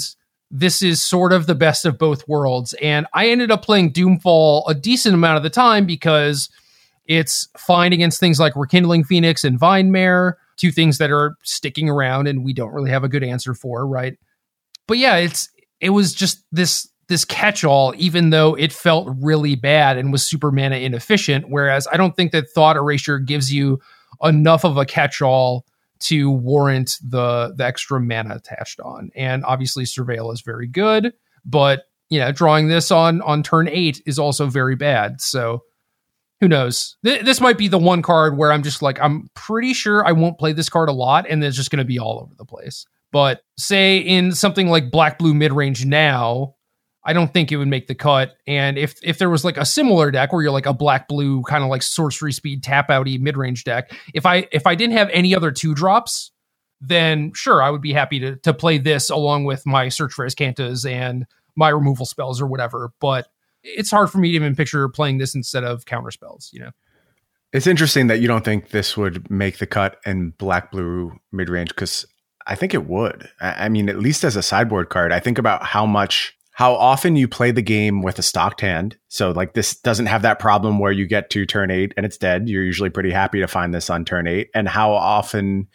[0.52, 2.74] this is sort of the best of both worlds.
[2.82, 6.50] And I ended up playing Doomfall a decent amount of the time because
[7.06, 11.90] it's fine against things like Rekindling Phoenix and Vine Mare, two things that are sticking
[11.90, 14.18] around and we don't really have a good answer for, right?
[14.88, 19.98] But yeah, it's it was just this this catch-all even though it felt really bad
[19.98, 23.80] and was super mana inefficient whereas i don't think that thought erasure gives you
[24.24, 25.66] enough of a catch-all
[26.00, 31.84] to warrant the the extra mana attached on and obviously surveil is very good but
[32.10, 35.64] you know drawing this on on turn 8 is also very bad so
[36.40, 36.96] who knows?
[37.04, 40.14] Th- this might be the one card where I'm just like, I'm pretty sure I
[40.14, 42.46] won't play this card a lot, and it's just going to be all over the
[42.46, 42.86] place.
[43.12, 46.56] But say in something like black blue mid range now,
[47.04, 48.36] I don't think it would make the cut.
[48.46, 51.42] And if if there was like a similar deck where you're like a black blue
[51.44, 54.98] kind of like sorcery speed tap outy mid range deck, if I if I didn't
[54.98, 56.32] have any other two drops,
[56.82, 60.26] then sure I would be happy to to play this along with my search for
[60.26, 62.92] Azcantas and my removal spells or whatever.
[63.00, 63.28] But
[63.64, 66.50] it's hard for me to even picture playing this instead of counter spells.
[66.52, 66.72] You know.
[67.52, 71.50] It's interesting that you don't think this would make the cut in black blue mid
[71.50, 72.06] range because
[72.46, 73.30] I think it would.
[73.42, 77.16] I mean, at least as a sideboard card, I think about how much, how often
[77.16, 78.98] you play the game with a stocked hand.
[79.08, 82.18] So, like, this doesn't have that problem where you get to turn eight and it's
[82.18, 82.50] dead.
[82.50, 84.50] You're usually pretty happy to find this on turn eight.
[84.54, 85.70] And how often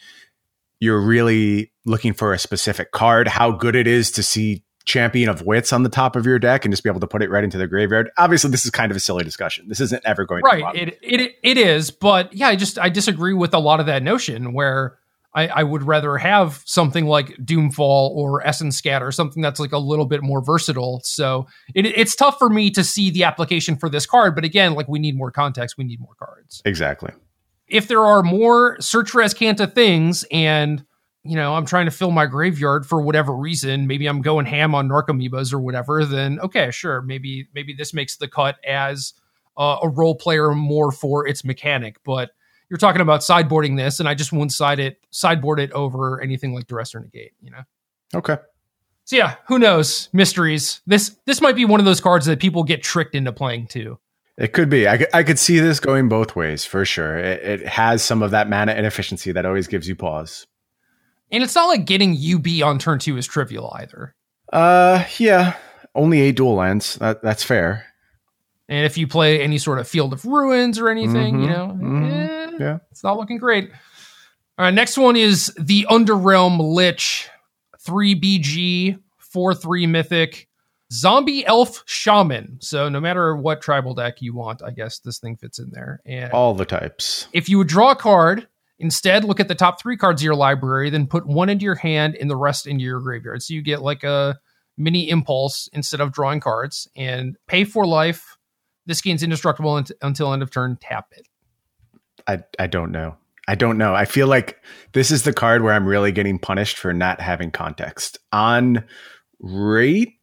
[0.80, 5.40] you're really looking for a specific card, how good it is to see champion of
[5.40, 7.44] wits on the top of your deck and just be able to put it right
[7.44, 8.10] into the graveyard.
[8.18, 9.66] Obviously, this is kind of a silly discussion.
[9.68, 12.90] This isn't ever going to right it, it it is but yeah i just i
[12.90, 14.98] disagree with a lot of that notion where
[15.34, 19.78] I, I would rather have something like doomfall or essence scatter something that's like a
[19.78, 23.88] little bit more versatile so it, it's tough for me to see the application for
[23.88, 27.12] this card but again like we need more context we need more cards Exactly.
[27.66, 30.84] if there are more search for Azcanta things and
[31.24, 34.74] you know I'm trying to fill my graveyard for whatever reason, maybe I'm going ham
[34.74, 39.14] on Narcomoebas or whatever, then okay, sure, maybe maybe this makes the cut as
[39.56, 41.96] uh, a role player more for its mechanic.
[42.04, 42.32] But
[42.74, 46.52] you're talking about sideboarding this, and I just wouldn't side it sideboard it over anything
[46.52, 47.62] like Duress or Negate, you know.
[48.16, 48.36] Okay.
[49.04, 50.08] So yeah, who knows?
[50.12, 50.80] Mysteries.
[50.84, 54.00] This this might be one of those cards that people get tricked into playing too.
[54.36, 54.88] It could be.
[54.88, 57.16] I could, I could see this going both ways for sure.
[57.16, 60.48] It, it has some of that mana inefficiency that always gives you pause.
[61.30, 64.16] And it's not like getting UB on turn two is trivial either.
[64.52, 65.54] Uh, yeah.
[65.94, 66.96] Only eight dual lands.
[66.96, 67.86] That, that's fair.
[68.68, 71.78] And if you play any sort of Field of Ruins or anything, you Mhm, know,
[71.80, 72.78] mhm, eh, yeah.
[72.90, 73.70] it's not looking great.
[74.56, 77.28] All right, next one is the Underrealm Lich,
[77.86, 80.48] 3BG, 4 3 Mythic,
[80.92, 82.58] Zombie Elf Shaman.
[82.60, 86.00] So no matter what tribal deck you want, I guess this thing fits in there.
[86.06, 87.26] And All the types.
[87.32, 88.46] if you would draw a card,
[88.78, 91.74] instead look at the top three cards of your library, then put one into your
[91.74, 93.42] hand and the rest into your graveyard.
[93.42, 94.38] So you get like a
[94.76, 98.36] mini impulse instead of drawing cards and pay for life.
[98.86, 100.76] This gains indestructible until end of turn.
[100.80, 101.26] Tap it.
[102.26, 103.16] I, I don't know.
[103.46, 103.94] I don't know.
[103.94, 107.50] I feel like this is the card where I'm really getting punished for not having
[107.50, 108.18] context.
[108.32, 108.84] On
[109.38, 110.14] rate,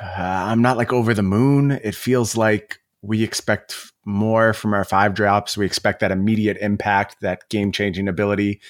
[0.00, 1.70] uh, I'm not like over the moon.
[1.70, 5.56] It feels like we expect more from our five drops.
[5.56, 8.60] We expect that immediate impact, that game changing ability.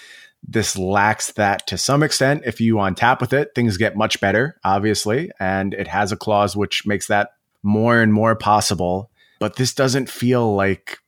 [0.47, 2.43] This lacks that to some extent.
[2.47, 5.31] If you on tap with it, things get much better, obviously.
[5.41, 7.31] And it has a clause which makes that
[7.63, 9.11] more and more possible.
[9.41, 10.99] But this doesn't feel like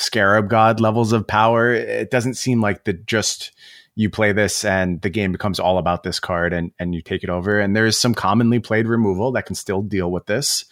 [0.00, 1.72] scarab god levels of power.
[1.72, 3.52] It doesn't seem like the just
[3.96, 7.22] you play this and the game becomes all about this card and, and you take
[7.22, 7.60] it over.
[7.60, 10.64] And there's some commonly played removal that can still deal with this.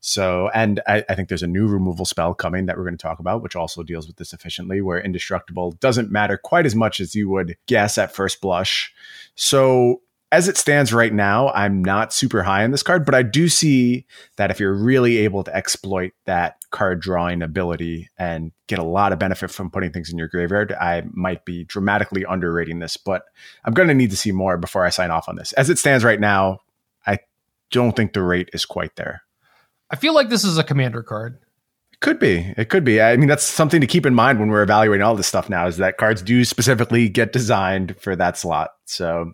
[0.00, 3.02] So, and I, I think there's a new removal spell coming that we're going to
[3.02, 7.00] talk about, which also deals with this efficiently, where indestructible doesn't matter quite as much
[7.00, 8.94] as you would guess at first blush.
[9.34, 13.22] So, as it stands right now, I'm not super high on this card, but I
[13.22, 18.78] do see that if you're really able to exploit that card drawing ability and get
[18.78, 22.80] a lot of benefit from putting things in your graveyard, I might be dramatically underrating
[22.80, 23.22] this, but
[23.64, 25.54] I'm going to need to see more before I sign off on this.
[25.54, 26.58] As it stands right now,
[27.06, 27.20] I
[27.70, 29.22] don't think the rate is quite there.
[29.90, 31.38] I feel like this is a commander card.
[31.92, 32.52] It could be.
[32.58, 33.00] It could be.
[33.00, 35.66] I mean, that's something to keep in mind when we're evaluating all this stuff now
[35.66, 38.72] is that cards do specifically get designed for that slot.
[38.84, 39.32] So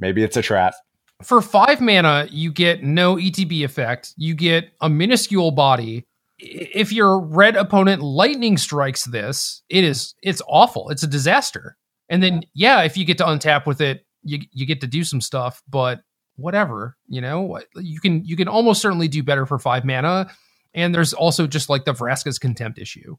[0.00, 0.74] maybe it's a trap.
[1.22, 4.14] For five mana, you get no ETB effect.
[4.16, 6.06] You get a minuscule body.
[6.44, 10.90] If your red opponent lightning strikes this, it is it's awful.
[10.90, 11.76] It's a disaster.
[12.08, 15.04] And then yeah, if you get to untap with it, you you get to do
[15.04, 16.00] some stuff, but
[16.36, 20.30] whatever, you know, you can you can almost certainly do better for five mana.
[20.74, 23.16] And there's also just like the Vraska's contempt issue.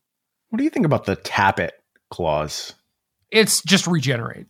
[0.49, 1.73] What do you think about the tap it
[2.09, 2.73] clause?
[3.31, 4.47] It's just regenerate.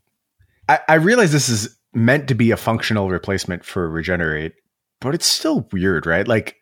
[0.67, 4.53] I, I realize this is meant to be a functional replacement for regenerate,
[4.99, 6.27] but it's still weird, right?
[6.27, 6.57] Like,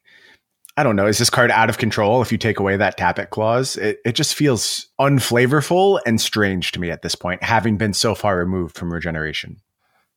[0.77, 1.05] I don't know.
[1.07, 3.75] Is this card out of control if you take away that tap it clause?
[3.77, 8.15] It, it just feels unflavorful and strange to me at this point, having been so
[8.15, 9.57] far removed from regeneration.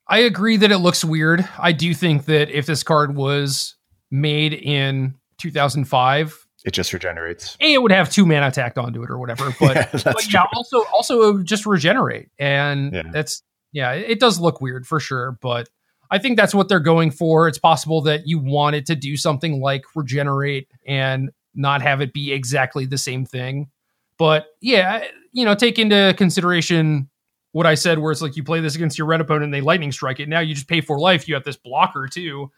[0.06, 1.48] I agree that it looks weird.
[1.58, 3.74] I do think that if this card was
[4.10, 7.56] made in 2005, It just regenerates.
[7.60, 9.54] A, it would have two mana tacked onto it or whatever.
[9.60, 13.02] But, Yeah, but yeah, also also it would just regenerate, and Yeah.
[13.12, 15.36] that's yeah, it does look weird for sure.
[15.42, 15.68] But
[16.10, 17.48] I think that's what they're going for.
[17.48, 22.12] It's possible that you want it to do something like regenerate and not have it
[22.12, 23.70] be exactly the same thing.
[24.18, 27.08] But yeah, you know, take into consideration
[27.52, 29.60] what I said, where it's like you play this against your red opponent and they
[29.60, 30.28] lightning strike it.
[30.28, 31.28] Now you just pay for life.
[31.28, 32.50] You have this blocker too.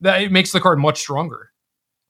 [0.00, 1.50] That it makes the card much stronger.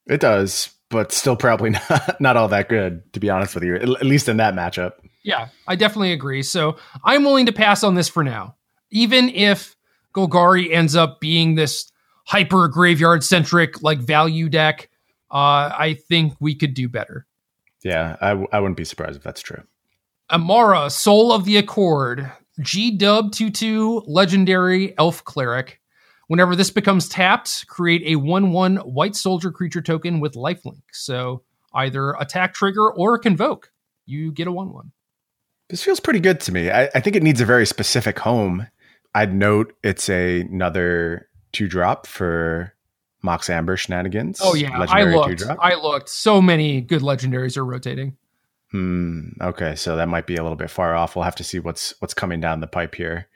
[0.06, 3.76] It does, but still probably not, not all that good, to be honest with you,
[3.76, 4.92] at at least in that matchup.
[5.22, 6.42] Yeah, I definitely agree.
[6.42, 8.56] So I'm willing to pass on this for now.
[8.90, 9.74] Even if
[10.14, 11.90] Golgari ends up being this
[12.28, 14.90] hyper graveyard centric like value deck,
[15.30, 17.26] uh, I think we could do better.
[17.82, 19.62] Yeah, I, w- I wouldn't be surprised if that's true.
[20.30, 25.80] Amara, Soul of the Accord, G Dub 2 2 Legendary Elf Cleric.
[26.26, 30.82] Whenever this becomes tapped, create a 1 1 white soldier creature token with lifelink.
[30.92, 31.42] So
[31.72, 33.72] either attack trigger or convoke.
[34.04, 34.92] You get a 1 1.
[35.70, 36.70] This feels pretty good to me.
[36.70, 38.66] I, I think it needs a very specific home.
[39.14, 42.74] I'd note it's a, another two drop for
[43.22, 44.40] Mox Amber shenanigans.
[44.42, 44.84] Oh, yeah.
[44.88, 45.42] I looked.
[45.60, 46.08] I looked.
[46.08, 48.16] So many good legendaries are rotating.
[48.70, 49.30] Hmm.
[49.40, 51.16] Okay, so that might be a little bit far off.
[51.16, 53.28] We'll have to see what's what's coming down the pipe here.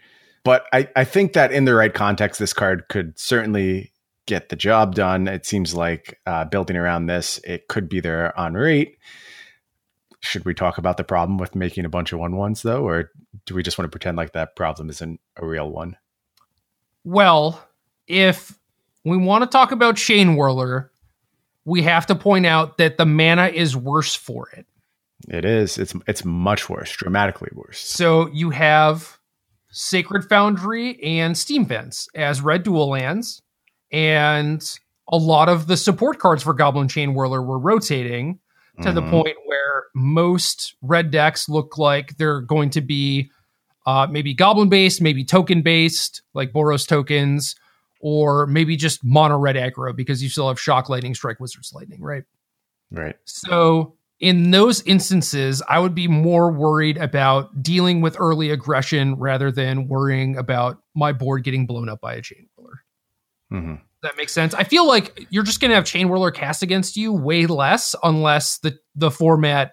[0.44, 3.92] But I, I think that in the right context, this card could certainly
[4.26, 5.28] get the job done.
[5.28, 8.98] It seems like uh, building around this, it could be there on rate.
[10.22, 13.10] Should we talk about the problem with making a bunch of one ones though, or
[13.44, 15.96] do we just want to pretend like that problem isn't a real one?
[17.04, 17.62] Well,
[18.06, 18.56] if
[19.04, 20.90] we want to talk about Chainwhirler,
[21.64, 24.66] we have to point out that the mana is worse for it.
[25.28, 25.78] It is.
[25.78, 27.78] It's it's much worse, dramatically worse.
[27.78, 29.18] So you have
[29.70, 33.42] Sacred Foundry and Steam Vents as red dual lands,
[33.90, 38.40] and a lot of the support cards for Goblin Chainwhirler were rotating
[38.80, 39.10] to the Mhm.
[39.10, 43.30] point where most red decks look like they're going to be
[43.84, 47.56] uh, maybe goblin based, maybe token based, like Boros tokens,
[48.00, 52.00] or maybe just mono red aggro because you still have Shock Lightning, Strike Wizard's Lightning,
[52.00, 52.22] right?
[52.92, 53.16] Right.
[53.24, 59.50] So in those instances, I would be more worried about dealing with early aggression rather
[59.50, 62.76] than worrying about my board getting blown up by a Chainwhirler.
[63.50, 64.52] hmm That makes sense.
[64.54, 68.78] I feel like you're just gonna have Chainwhirler cast against you way less unless the
[68.94, 69.72] the format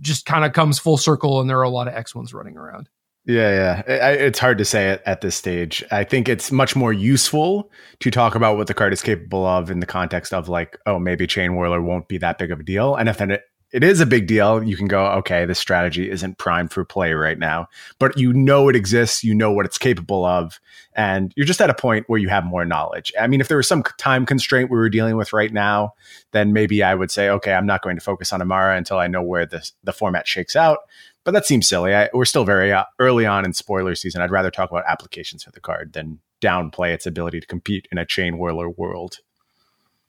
[0.00, 2.56] just kind of comes full circle and there are a lot of X ones running
[2.56, 2.88] around.
[3.24, 3.94] Yeah, yeah.
[3.94, 5.84] I, I- it's hard to say it at this stage.
[5.92, 7.70] I think it's much more useful
[8.00, 10.98] to talk about what the card is capable of in the context of like, oh,
[10.98, 12.96] maybe Chainwhirler won't be that big of a deal.
[12.96, 13.42] And if then it,
[13.72, 17.12] it is a big deal, you can go, okay, this strategy isn't primed for play
[17.14, 17.68] right now.
[17.98, 20.60] But you know it exists, you know what it's capable of,
[20.94, 23.12] and you're just at a point where you have more knowledge.
[23.18, 25.94] I mean, if there was some time constraint we were dealing with right now,
[26.32, 29.06] then maybe I would say, okay, I'm not going to focus on Amara until I
[29.06, 30.78] know where the the format shakes out
[31.24, 31.94] but that seems silly.
[31.94, 34.22] I, we're still very uh, early on in spoiler season.
[34.22, 37.98] I'd rather talk about applications for the card than downplay its ability to compete in
[37.98, 39.18] a Chainwhirler world.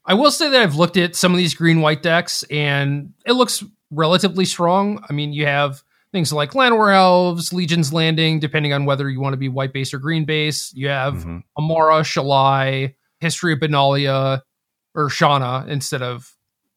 [0.06, 3.34] I will say that I've looked at some of these green white decks and it
[3.34, 5.04] looks relatively strong.
[5.10, 9.34] I mean, you have things like Llanowar Elves, Legion's Landing, depending on whether you want
[9.34, 10.72] to be white base or green base.
[10.76, 11.44] You have Mhm.
[11.58, 14.42] Amara, Shalai, History of Benalia,
[14.94, 16.30] or Shanna instead of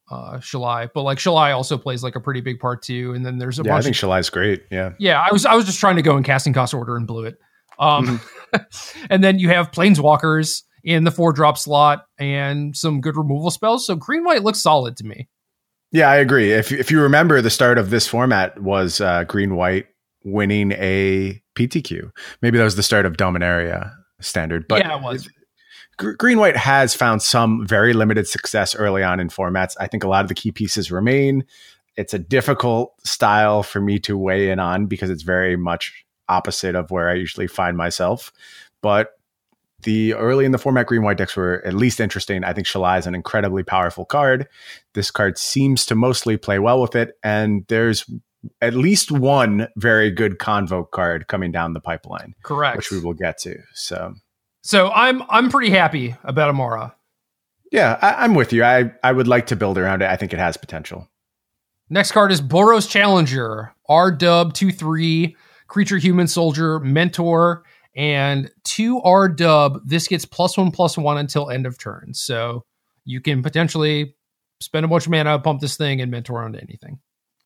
[0.09, 0.87] uh, Shalai.
[0.93, 3.11] But like Shalai also plays like a pretty big part too.
[3.13, 4.63] And then there's a Yeah, I think of Shalai's great.
[4.71, 4.93] Yeah.
[4.99, 7.25] yeah, I was I was just trying to go in casting cost order and blew
[7.25, 7.37] it.
[7.77, 8.21] Um,
[8.53, 9.05] Mm-hmm.
[9.09, 13.85] and then you have planeswalkers in the four drop slot and some good removal spells.
[13.85, 15.27] So green white looks solid to me.
[15.91, 16.53] Yeah, I agree.
[16.53, 19.87] If if you remember, the start of this format was uh, green white
[20.23, 22.09] winning a PTQ.
[22.41, 24.65] Maybe that was the start of Dominaria standard.
[24.67, 25.29] But yeah, it was.
[25.97, 29.73] Green White has found some very limited success early on in formats.
[29.79, 31.43] I think a lot of the key pieces remain.
[31.95, 36.75] It's a difficult style for me to weigh in on because it's very much opposite
[36.75, 38.31] of where I usually find myself.
[38.83, 39.16] But
[39.87, 42.43] the early in the format green white decks were at least interesting.
[42.43, 44.49] I think Shalai is an incredibly powerful card.
[44.95, 48.03] This card seems to mostly play well with it, and there's
[48.61, 52.75] at least one very good convoke card coming down the pipeline, Correct.
[52.75, 53.59] which we will get to.
[53.75, 54.13] So
[54.61, 56.93] so I'm I'm pretty happy about Amara.
[57.71, 58.65] Yeah, I, I'm with you.
[58.65, 60.09] I, I would like to build around it.
[60.09, 61.07] I think it has potential.
[61.89, 65.33] Next card is Boros Challenger, R dub 2 3,
[65.67, 67.63] creature human soldier, mentor,
[67.97, 69.79] and 2 R dub.
[69.83, 72.13] This gets plus one plus one until end of turn.
[72.13, 72.63] So
[73.03, 74.15] you can potentially
[74.61, 76.99] spend a bunch of mana, pump this thing, and mentor onto anything.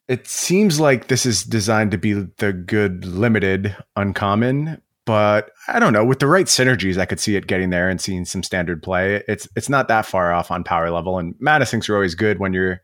[0.08, 5.94] It seems like this is designed to be the good limited uncommon, but I don't
[5.94, 6.04] know.
[6.04, 9.24] With the right synergies, I could see it getting there and seeing some standard play.
[9.28, 12.40] It's it's not that far off on power level, and mana sinks are always good
[12.40, 12.82] when you're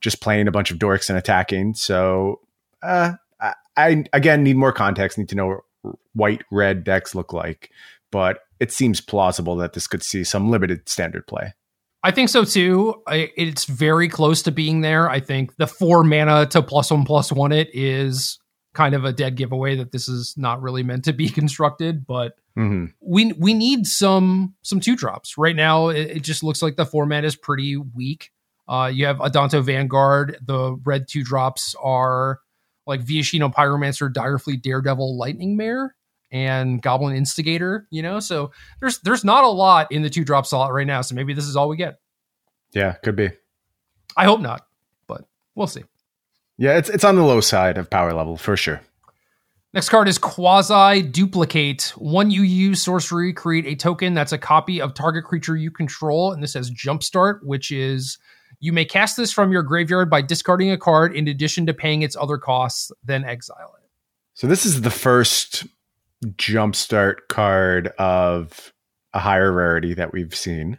[0.00, 1.74] just playing a bunch of dorks and attacking.
[1.74, 2.40] So
[2.82, 5.18] uh, I, I again need more context.
[5.18, 5.60] Need to know
[6.12, 7.70] white red decks look like,
[8.10, 11.54] but it seems plausible that this could see some limited standard play.
[12.02, 13.02] I think so too.
[13.06, 15.08] I, it's very close to being there.
[15.10, 18.38] I think the four mana to plus one plus one it is
[18.72, 22.34] kind of a dead giveaway that this is not really meant to be constructed, but
[22.54, 25.88] hmm we we need some some two drops right now.
[25.88, 28.30] It, it just looks like the format is pretty weak.
[28.68, 30.38] Uh, you have Adanto Vanguard.
[30.44, 32.40] The red two drops are
[32.90, 35.94] like Viashino Pyromancer, Direfleet Daredevil, Lightning Mare,
[36.30, 37.86] and Goblin Instigator.
[37.90, 41.00] You know, so there's there's not a lot in the two drop slot right now.
[41.00, 41.98] So maybe this is all we get.
[42.72, 43.30] Yeah, could be.
[44.16, 44.66] I hope not,
[45.06, 45.24] but
[45.54, 45.84] we'll see.
[46.58, 48.82] Yeah, it's it's on the low side of power level for sure.
[49.72, 51.90] Next card is Quasiduplicate.
[51.90, 56.32] One UU sorcery, create a token that's a copy of target creature you control.
[56.32, 58.18] And this has Jumpstart, which is
[58.60, 62.02] you may cast this from your graveyard by discarding a card in addition to paying
[62.02, 63.88] its other costs, then exile it.
[64.34, 65.66] So this is the first
[66.24, 68.72] jumpstart card of
[69.12, 70.78] a higher rarity that we've seen.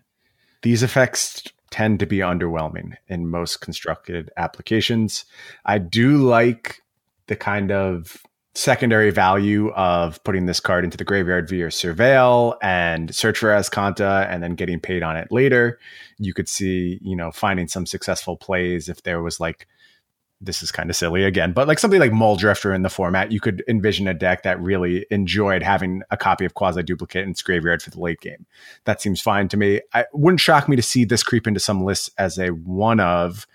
[0.61, 5.25] These effects tend to be underwhelming in most constructed applications.
[5.65, 6.81] I do like
[7.27, 8.21] the kind of
[8.53, 14.27] secondary value of putting this card into the graveyard via surveil and search for Azcanta
[14.29, 15.79] and then getting paid on it later.
[16.17, 19.67] You could see, you know, finding some successful plays if there was like
[20.41, 23.39] this is kind of silly again, but like something like Muldrifter in the format, you
[23.39, 27.81] could envision a deck that really enjoyed having a copy of Quasiduplicate in its graveyard
[27.81, 28.47] for the late game.
[28.85, 29.81] That seems fine to me.
[29.93, 33.45] I wouldn't shock me to see this creep into some lists as a one of,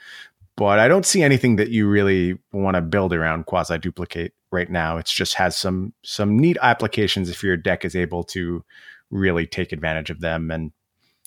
[0.57, 4.97] but I don't see anything that you really want to build around Quasiduplicate right now.
[4.97, 8.65] It just has some some neat applications if your deck is able to
[9.11, 10.51] really take advantage of them.
[10.51, 10.73] And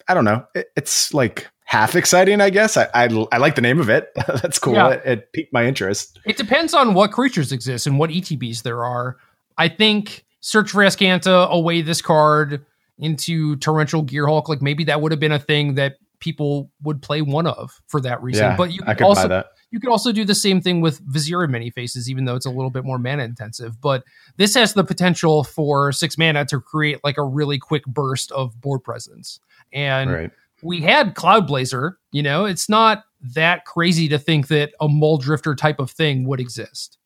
[0.08, 2.76] I don't know, it, it's like half exciting, I guess.
[2.78, 4.10] I, I, I like the name of it.
[4.16, 4.74] That's cool.
[4.74, 4.90] Yeah.
[4.90, 6.20] It, it piqued my interest.
[6.26, 9.18] It depends on what creatures exist and what ETBs there are.
[9.58, 12.66] I think search for Azcanta away this card
[12.98, 14.48] into Torrential gear Gearhulk.
[14.50, 18.02] Like maybe that would have been a thing that people would play one of for
[18.02, 18.46] that reason.
[18.46, 21.44] Yeah, but you could could also you could also do the same thing with Vizier
[21.44, 23.80] of Many Faces, even though it's a little bit more mana intensive.
[23.80, 24.04] But
[24.38, 28.60] this has the potential for six mana to create like a really quick burst of
[28.62, 29.40] board presence.
[29.72, 30.32] And Right.
[30.64, 33.04] we had Cloudblazer, you know, it's not
[33.36, 36.99] that crazy to think that a Muldrifter type of thing would exist.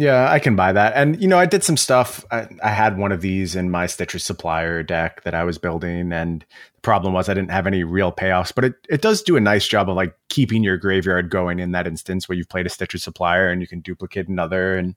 [0.00, 0.92] Yeah, I can buy that.
[0.94, 2.24] And, you know, I did some stuff.
[2.30, 6.12] I, I had one of these in my Stitcher supplier deck that I was building.
[6.12, 6.42] And
[6.76, 9.40] the problem was I didn't have any real payoffs, but it, it does do a
[9.40, 12.70] nice job of like keeping your graveyard going in that instance where you've played a
[12.70, 14.76] Stitcher supplier and you can duplicate another.
[14.76, 14.96] And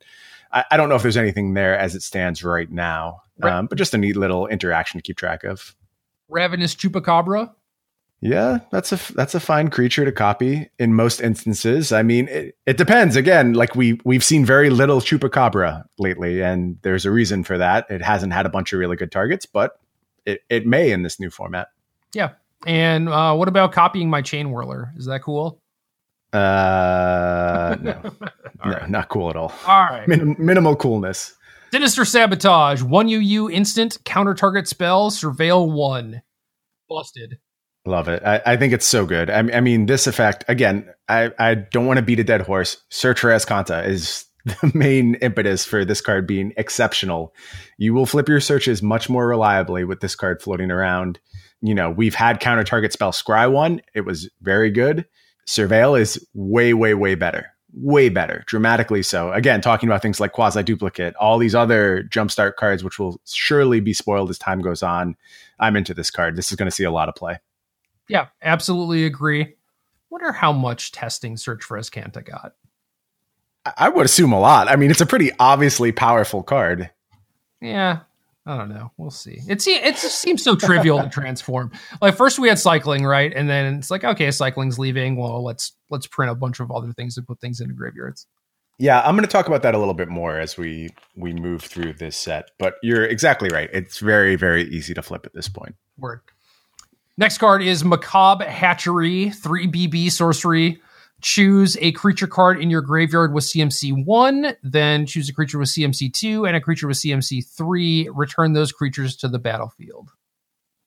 [0.52, 3.54] I, I don't know if there's anything there as it stands right now, Right.
[3.54, 5.76] um, but just a neat little interaction to keep track of.
[6.30, 7.52] Ravenous Chupacabra.
[8.24, 11.92] Yeah, that's a that's a fine creature to copy in most instances.
[11.92, 13.16] I mean, it, it depends.
[13.16, 17.90] Again, like we we've seen very little chupacabra lately, and there's a reason for that.
[17.90, 19.80] It hasn't had a bunch of really good targets, but
[20.28, 21.70] it it may in this new format.
[22.14, 22.34] Yeah.
[22.68, 24.96] And uh, what about copying my Chainwhirler?
[24.98, 25.60] Is that cool?
[26.32, 28.88] Uh, no, no, right.
[28.88, 29.52] not cool at all.
[29.66, 30.08] All right.
[30.08, 31.34] Minim- minimal coolness.
[31.74, 32.84] Sinister Sabotage.
[32.84, 35.10] One UU instant counter target spell.
[35.10, 36.22] Surveil one.
[36.88, 37.40] Busted.
[37.86, 38.22] Love it.
[38.24, 39.30] I, I think it's so good.
[39.30, 40.88] I, I mean, this effect again.
[41.10, 42.78] I, I don't want to beat a dead horse.
[42.90, 47.34] Search for Azcanta is the main impetus for this card being exceptional.
[47.78, 51.20] You will flip your searches much more reliably with this card floating around.
[51.62, 53.82] You know, we've had counter target spell Scry one.
[53.94, 55.06] It was very good.
[55.48, 57.48] Surveil is way, way, way better.
[57.74, 59.32] Way better, dramatically so.
[59.32, 63.94] Again, talking about things like Quasiduplicate, all these other jumpstart cards, which will surely be
[63.94, 65.16] spoiled as time goes on.
[65.60, 66.36] I'm into this card.
[66.36, 67.40] This is going to see a lot of play.
[68.12, 69.56] Yeah, absolutely agree.
[70.10, 72.54] Wonder how much testing Search for Azcanta got.
[73.66, 74.68] I- I would assume a lot.
[74.68, 76.90] I mean, it's a pretty obviously powerful card.
[77.62, 78.00] Yeah,
[78.46, 78.92] I don't know.
[78.98, 79.40] We'll see.
[79.48, 81.72] It se- it seems so trivial to transform.
[82.02, 85.16] Like first we had cycling, right, and then it's like okay, cycling's leaving.
[85.16, 88.28] Well, let's let's print a bunch of other things and put things into graveyards.
[88.80, 91.62] Yeah, I'm going to talk about that a little bit more as we we move
[91.62, 92.50] through this set.
[92.58, 93.70] But you're exactly right.
[93.72, 95.76] It's very very easy to flip at this point.
[96.00, 96.22] Word.
[97.22, 100.82] Next card is Macabre Hatchery, 3 BB sorcery.
[101.22, 105.70] Choose a creature card in your graveyard with CMC 1, then choose a creature with
[105.70, 108.10] CMC 2 and a creature with CMC 3.
[108.12, 110.10] Return those creatures to the battlefield.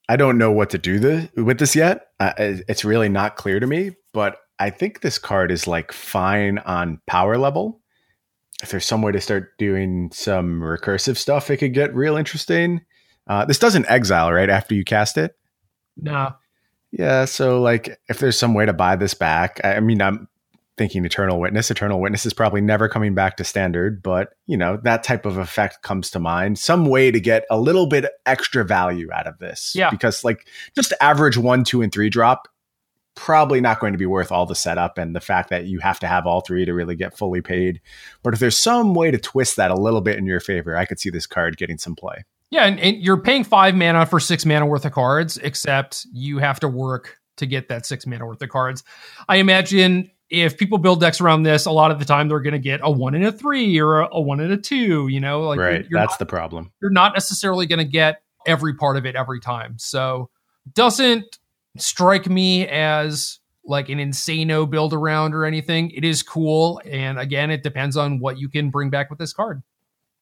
[0.09, 2.09] I don't know what to do the, with this yet.
[2.19, 6.59] Uh, it's really not clear to me, but I think this card is like fine
[6.59, 7.81] on power level.
[8.61, 12.81] If there's some way to start doing some recursive stuff, it could get real interesting.
[13.29, 15.37] Uh, this doesn't exile right after you cast it.
[15.97, 16.33] Nah.
[16.91, 20.29] Yeah, so like if there's some way to buy this back, I I mean, I'm
[20.77, 21.71] thinking Eternal Witness.
[21.71, 25.37] Eternal Witness is probably never coming back to standard, but you know, that type of
[25.37, 26.59] effect comes to mind.
[26.59, 29.73] Some way to get a little bit extra value out of this.
[29.75, 29.91] Yeah.
[29.91, 32.49] Because like just average one, two, and three drop
[33.15, 36.01] probably not going to be worth all the setup and the fact that you have
[36.01, 37.81] to have all three to really get fully paid.
[38.23, 40.85] But if there's some way to twist that a little bit in your favor, I
[40.85, 42.25] could see this card getting some play.
[42.51, 46.39] Yeah, and, and you're paying five mana for six mana worth of cards, except you
[46.39, 48.85] have to work to get that six mana worth of cards.
[49.29, 52.53] I imagine if people build decks around this, a lot of the time they're going
[52.53, 55.09] to get a one and a three or a, a one and a two.
[55.09, 55.87] You know, like right.
[55.91, 56.73] That's not, the problem.
[56.81, 59.77] you're not necessarily going to get every part of it every time.
[59.79, 60.31] So
[60.73, 61.39] doesn't
[61.77, 65.91] strike me as like an insano build around or anything.
[65.91, 69.33] It is cool, and again, it depends on what you can bring back with this
[69.33, 69.63] card.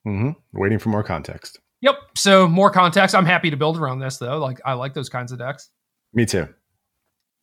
[0.07, 0.31] Mm-hmm.
[0.59, 1.61] Waiting for more context.
[1.83, 1.97] Yep.
[2.17, 3.15] So more context.
[3.15, 4.39] I'm happy to build around this though.
[4.39, 5.69] Like I like those kinds of decks.
[6.15, 6.49] Me too.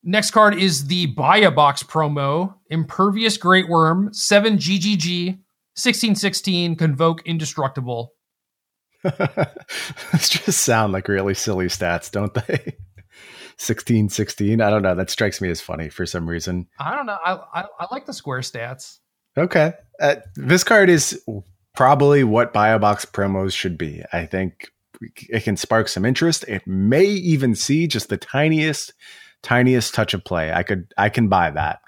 [0.02, 2.56] Next card is the Buy a Box promo.
[2.70, 5.28] Impervious Greatwurm, 7 GGG,
[5.76, 8.14] 1616, Convoke Indestructible.
[9.04, 12.78] Those just sound like really silly stats, don't they?
[13.58, 14.62] 16 16.
[14.62, 14.96] I don't know.
[14.96, 16.68] That strikes me as funny for some reason.
[16.80, 17.18] I don't know.
[17.24, 19.00] I, I, I like the square stats.
[19.38, 19.74] Okay.
[20.00, 21.22] Uh, this card is
[21.76, 24.04] probably what Buy a Box promos should be.
[24.12, 24.72] I think
[25.30, 26.44] it can spark some interest.
[26.48, 28.94] It may even see just the tiniest,
[29.44, 30.52] tiniest touch of play.
[30.52, 31.80] I could, I can buy that,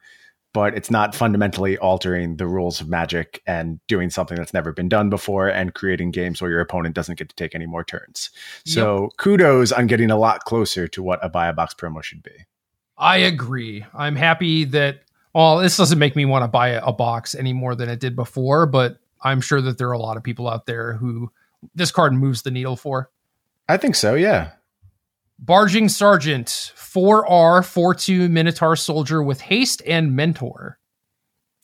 [0.53, 4.87] but it's not fundamentally altering the rules of Magic and doing something that's never been
[4.87, 8.29] done before and creating games where your opponent doesn't get to take any more turns.
[8.65, 12.23] So kudos on getting a lot closer to what a Buy a Box promo should
[12.23, 12.45] be.
[12.97, 13.83] I agree.
[13.93, 15.01] I'm happy that,
[15.33, 18.15] well, this doesn't make me want to buy a box any more than it did
[18.15, 21.31] before, but I'm sure that there are a lot of people out there who
[21.75, 23.09] this card moves the needle for.
[23.69, 24.15] I think so.
[24.15, 24.51] Yeah.
[25.39, 30.77] Barging Sergeant, 4R, 4 2 Minotaur Soldier with haste and mentor.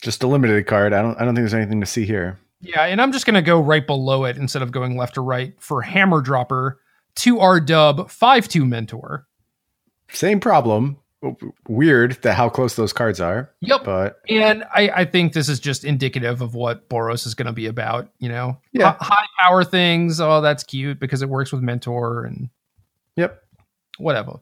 [0.01, 0.93] Just a limited card.
[0.93, 2.39] I don't, I don't think there's anything to see here.
[2.59, 5.23] Yeah, and I'm just going to go right below it instead of going left or
[5.23, 6.79] right for Hammer Dropper,
[7.15, 9.27] 2R Dub, 5 2 Mentor.
[10.09, 10.97] Same problem.
[11.67, 13.51] Weird that how close those cards are.
[13.61, 13.83] Yep.
[13.83, 17.53] But And I, I think this is just indicative of what Boros is going to
[17.53, 18.09] be about.
[18.19, 18.95] You know, Yeah.
[18.99, 20.21] Hi- high power things.
[20.21, 22.49] Oh, that's cute because it works with Mentor and
[23.15, 23.43] yep.
[23.97, 24.39] whatever.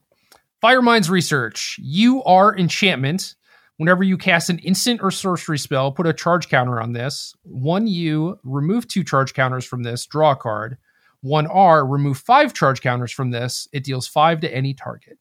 [0.62, 1.78] Firemind's research.
[1.80, 3.34] You are enchantment.
[3.78, 7.34] Whenever you cast an instant or sorcery spell, put a charge counter on this.
[7.42, 10.78] One U, remove two charge counters from this, draw a card.
[11.20, 13.68] One R, remove five charge counters from this.
[13.72, 15.18] It deals five to any target.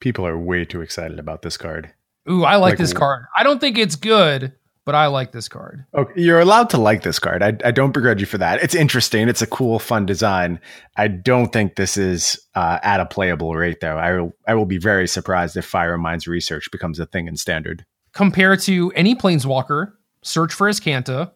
[0.00, 1.92] People are way too excited about this card.
[2.30, 3.24] Ooh, I like, Like this card.
[3.36, 4.52] I don't think it's good,
[4.84, 5.84] but I like this card.
[5.94, 7.42] Okay, you're allowed to like this card.
[7.42, 8.62] I, I don't begrudge you for that.
[8.62, 9.28] It's interesting.
[9.28, 10.60] It's a cool, fun design.
[10.96, 13.96] I don't think this is uh, at a playable rate, though.
[13.96, 17.84] I will, I will be very surprised if Firemind's research becomes a thing in standard.
[18.12, 19.92] Compare to any planeswalker,
[20.22, 21.32] search for Azcanta,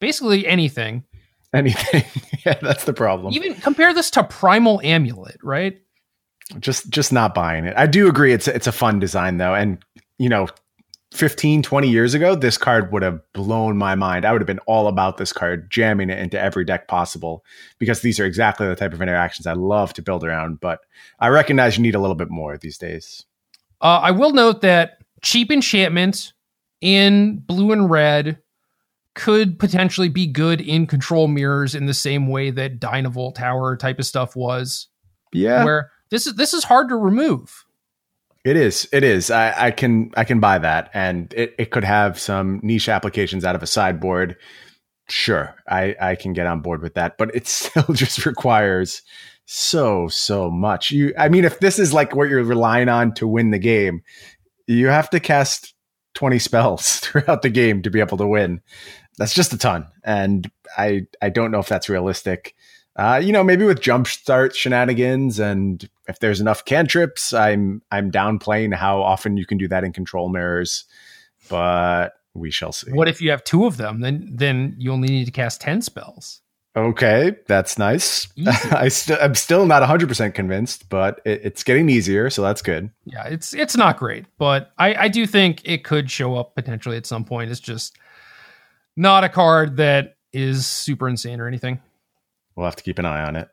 [0.00, 1.04] basically anything.
[1.54, 2.04] Anything.
[2.46, 3.32] yeah, that's the problem.
[3.34, 5.80] Even compare this to Primal Amulet, right?
[6.60, 7.74] Just just not buying it.
[7.76, 9.82] I do agree it's it's a fun design though and
[10.18, 10.48] you know
[11.12, 14.24] 15 20 years ago this card would have blown my mind.
[14.24, 17.44] I would have been all about this card jamming it into every deck possible
[17.78, 20.80] because these are exactly the type of interactions I love to build around, but
[21.20, 23.24] I recognize you need a little bit more these days.
[23.80, 26.32] Uh, I will note that cheap enchantment
[26.80, 28.38] in blue and red
[29.14, 33.98] could potentially be good in control mirrors in the same way that Dynavolt Tower type
[33.98, 34.88] of stuff was.
[35.32, 35.64] Yeah.
[35.64, 37.64] Where this is this is hard to remove.
[38.44, 38.86] It is.
[38.92, 39.30] It is.
[39.30, 43.46] I, I can I can buy that, and it, it could have some niche applications
[43.46, 44.36] out of a sideboard.
[45.08, 49.00] Sure, I I can get on board with that, but it still just requires
[49.46, 50.90] so so much.
[50.90, 54.02] You, I mean, if this is like what you're relying on to win the game,
[54.66, 55.72] you have to cast
[56.14, 58.60] twenty spells throughout the game to be able to win.
[59.16, 62.54] That's just a ton, and I I don't know if that's realistic.
[62.96, 68.74] Uh, you know, maybe with jumpstart shenanigans, and if there's enough cantrips, I'm I'm downplaying
[68.74, 70.84] how often you can do that in control mirrors,
[71.48, 72.92] but we shall see.
[72.92, 74.00] What if you have two of them?
[74.00, 76.40] Then then you only need to cast ten spells.
[76.74, 78.28] Okay, that's nice.
[78.72, 82.62] I still I'm still not 100 percent convinced, but it, it's getting easier, so that's
[82.62, 82.90] good.
[83.04, 86.96] Yeah, it's it's not great, but I, I do think it could show up potentially
[86.96, 87.50] at some point.
[87.50, 87.98] It's just
[88.96, 91.78] not a card that is super insane or anything.
[92.56, 93.48] We'll have to keep an eye on it.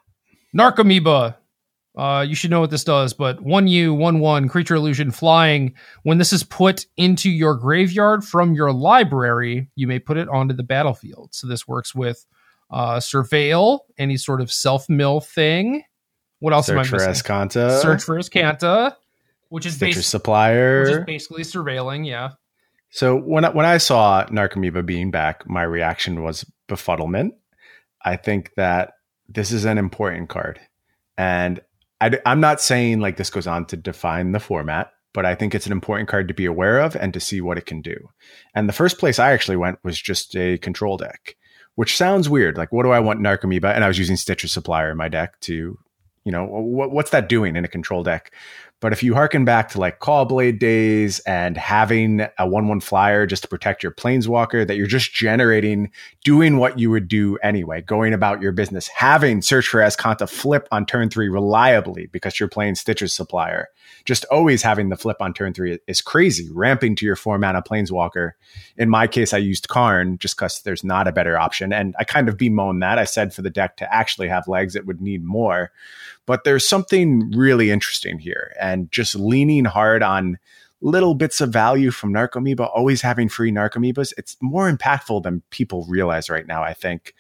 [0.56, 1.36] Narcomoeba.
[2.00, 5.74] Uh, you should know what this does, but one U, one one creature illusion flying.
[6.04, 10.56] When this is put into your graveyard from your library, you may put it onto
[10.56, 11.34] the battlefield.
[11.34, 12.26] So this works with
[12.72, 15.84] uh, surveil, any sort of self mill thing.
[16.40, 17.08] What else am I Search for?
[17.08, 17.82] Azcanta.
[17.82, 18.96] Search for Azcanta,
[19.50, 21.04] which is, bas- which is Supplier.
[21.04, 22.08] basically surveilling.
[22.08, 22.30] Yeah.
[22.92, 27.32] So when I, when I saw Narcomoeba being back, my reaction was befuddlement.
[28.02, 28.94] I think that
[29.28, 30.62] this is an important card,
[31.18, 31.60] and
[32.02, 34.94] I, am not saying like this goes on to define the format.
[35.14, 37.58] but I think it's an important card to be aware of and to see what
[37.58, 38.10] it can do.
[38.54, 41.36] And the first place I actually went was just a control deck,
[41.76, 42.58] which sounds weird.
[42.58, 43.74] Like, what do I want Narcomoeba?
[43.74, 45.78] And I was using Stitcher Supplier in my deck to,
[46.24, 48.32] you know, what, what's that doing in a control deck?
[48.82, 53.26] But if you harken back to like Caw-Blade days and having a 1 1 flyer
[53.26, 55.92] just to protect your planeswalker, that you're just generating,
[56.24, 60.68] doing what you would do anyway, going about your business, having Search for Azcanta flip
[60.72, 63.68] on turn three reliably because you're playing Stitcher's supplier,
[64.06, 66.50] just always having the flip on turn three is crazy.
[66.52, 68.32] Ramping to your four mana planeswalker.
[68.78, 71.74] In my case, I used Karn just because there's not a better option.
[71.74, 72.98] And I kind of bemoan that.
[72.98, 75.72] I said for the deck to actually have legs, it would need more.
[76.30, 78.54] But there's something really interesting here.
[78.62, 80.38] And just leaning hard on
[80.80, 85.88] little bits of value from Narcomoeba, always having free Narcomoebas, it's more impactful than people
[85.90, 87.16] realize right now, I think.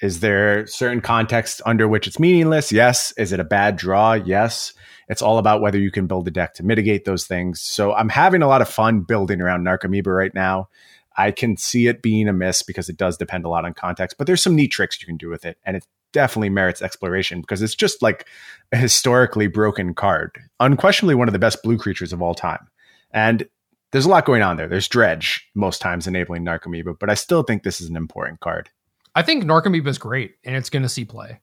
[0.00, 2.72] Is there certain context under which it's meaningless?
[2.72, 3.12] Yes.
[3.18, 4.14] Is it a bad draw?
[4.14, 4.72] Yes.
[5.10, 7.60] It's all about whether you can build a deck to mitigate those things.
[7.60, 10.70] So I'm having a lot of fun building around Narcomoeba right now.
[11.18, 14.16] I can see it being a miss because it does depend a lot on context,
[14.16, 15.58] but there's some neat tricks you can do with it.
[15.66, 18.26] And it definitely merits exploration because it's just like
[18.72, 20.38] a historically broken card.
[20.60, 22.66] Unquestionably one of the best blue creatures of all time.
[23.10, 23.46] And
[23.92, 24.68] there's a lot going on there.
[24.68, 28.70] There's Dredge most times enabling Narcomoeba, but I still think this is an important card.
[29.14, 31.40] I think Narcomoeba is great and it's going to see play.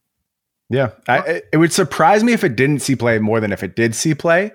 [0.70, 0.92] Yeah.
[1.08, 3.94] I, it would surprise me if it didn't see play more than if it did
[3.94, 4.52] see play.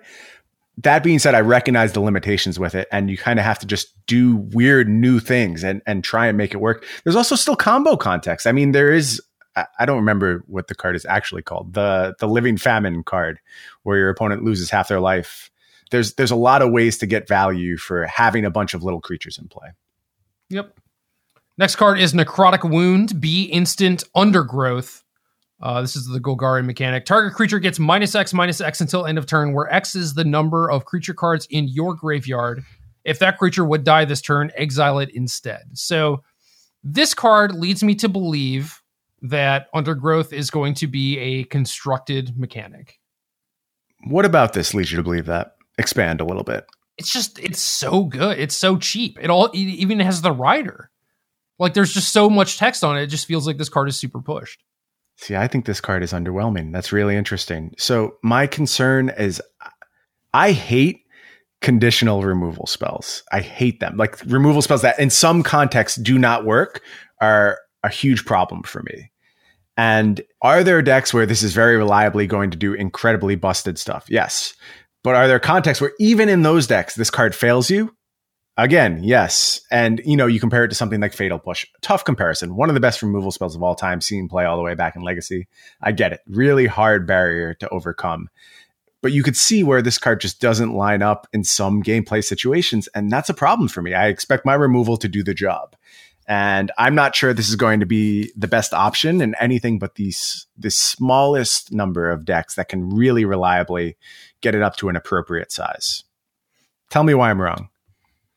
[0.79, 3.67] That being said, I recognize the limitations with it, and you kind of have to
[3.67, 6.85] just do weird new things and, and try and make it work.
[7.03, 8.47] There's also still combo context.
[8.47, 9.23] I mean, there is
[9.57, 11.73] I don't remember what the card is actually called.
[11.73, 13.41] The the living famine card,
[13.83, 15.51] where your opponent loses half their life.
[15.91, 19.01] There's there's a lot of ways to get value for having a bunch of little
[19.01, 19.69] creatures in play.
[20.51, 20.79] Yep.
[21.59, 25.03] Next card is Necrotic Wound, B instant undergrowth.
[25.61, 27.07] Uh, this is the Golgari mechanic.
[27.07, 30.25] Target creature gets minus X minus X until end of turn, where X is the
[30.25, 32.63] number of creature cards in your graveyard.
[33.05, 35.63] If that creature would die this turn, exile it instead.
[35.73, 36.23] So
[36.85, 38.83] this card leads me to believe
[39.31, 42.99] that undergrowth is going to be a constructed mechanic.
[44.05, 45.57] What about this leads you to believe that?
[45.79, 46.67] Expand a little bit.
[46.99, 48.39] It's just it's so good.
[48.39, 49.19] It's so cheap.
[49.21, 50.91] It all it even has the rider.
[51.59, 53.03] Like there's just so much text on it.
[53.03, 54.63] It just feels like this card is super pushed.
[55.17, 56.73] See, I think this card is underwhelming.
[56.73, 57.75] That's really interesting.
[57.79, 59.43] So my concern is
[60.35, 61.07] I hate
[61.63, 63.23] conditional removal spells.
[63.33, 63.97] I hate them.
[63.97, 66.83] Like removal spells that in some contexts do not work
[67.21, 69.11] are a huge problem for me.
[69.77, 74.07] And are there decks where this is very reliably going to do incredibly busted stuff?
[74.09, 74.55] Yes.
[75.05, 77.95] But are there contexts where even in those decks, this card fails you?
[78.59, 79.61] Again, yes.
[79.71, 81.67] And, you know, you compare it to something like Fatal Push.
[81.83, 82.57] Tough comparison.
[82.57, 84.97] One of the best removal spells of all time, seen play all the way back
[84.97, 85.47] in Legacy.
[85.83, 86.21] I get it.
[86.27, 88.29] Really hard barrier to overcome.
[89.03, 92.89] But you could see where this card just doesn't line up in some gameplay situations.
[92.95, 93.93] And that's a problem for me.
[93.93, 95.77] I expect my removal to do the job.
[96.29, 99.95] And I'm not sure this is going to be the best option in anything but
[99.95, 103.97] these the smallest number of decks that can really reliably
[104.41, 106.03] get it up to an appropriate size.
[106.91, 107.69] Tell me why I'm wrong.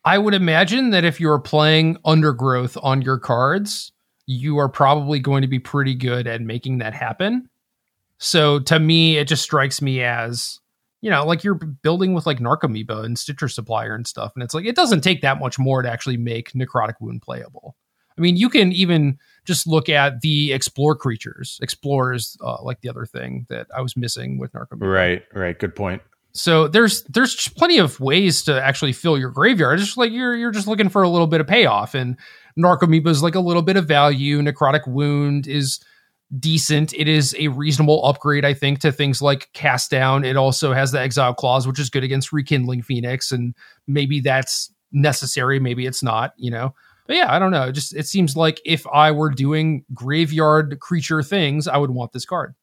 [0.05, 3.91] I would imagine that if you're playing undergrowth on your cards,
[4.25, 7.49] you are probably going to be pretty good at making that happen.
[8.17, 10.59] So to me, it just strikes me as,
[11.01, 14.33] you know, like you're building with like Narcomoeba and Stitcher Supplier and stuff.
[14.35, 17.75] And it's like, it doesn't take that much more to actually make Necrotic Wound playable.
[18.17, 22.89] I mean, you can even just look at the explore creatures, explorers, uh, like the
[22.89, 24.81] other thing that I was missing with Narcomoeba.
[24.93, 25.57] Right, right.
[25.57, 26.01] Good point.
[26.31, 29.79] So there's there's plenty of ways to actually fill your graveyard.
[29.79, 32.17] It's just like you're you're just looking for a little bit of payoff, and
[32.57, 34.39] Narcomoeba is like a little bit of value.
[34.41, 35.79] Necrotic Wound is
[36.37, 36.93] decent.
[36.93, 40.23] It is a reasonable upgrade, I think, to things like Cast Down.
[40.23, 43.55] It also has the Exile clause, which is good against Rekindling Phoenix, and
[43.87, 45.59] maybe that's necessary.
[45.59, 46.33] Maybe it's not.
[46.37, 46.75] You know.
[47.07, 47.63] But yeah, I don't know.
[47.63, 52.11] It just it seems like if I were doing graveyard creature things, I would want
[52.11, 52.53] this card.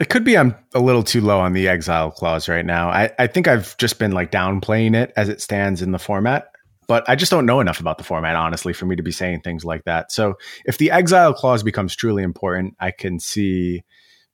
[0.00, 2.88] It could be I'm a little too low on the exile clause right now.
[2.88, 6.50] I, I think I've just been like downplaying it as it stands in the format,
[6.88, 9.42] but I just don't know enough about the format, honestly, for me to be saying
[9.42, 10.10] things like that.
[10.10, 10.34] So
[10.64, 13.84] if the exile clause becomes truly important, I can see,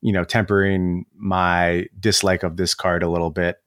[0.01, 3.59] you know, tempering my dislike of this card a little bit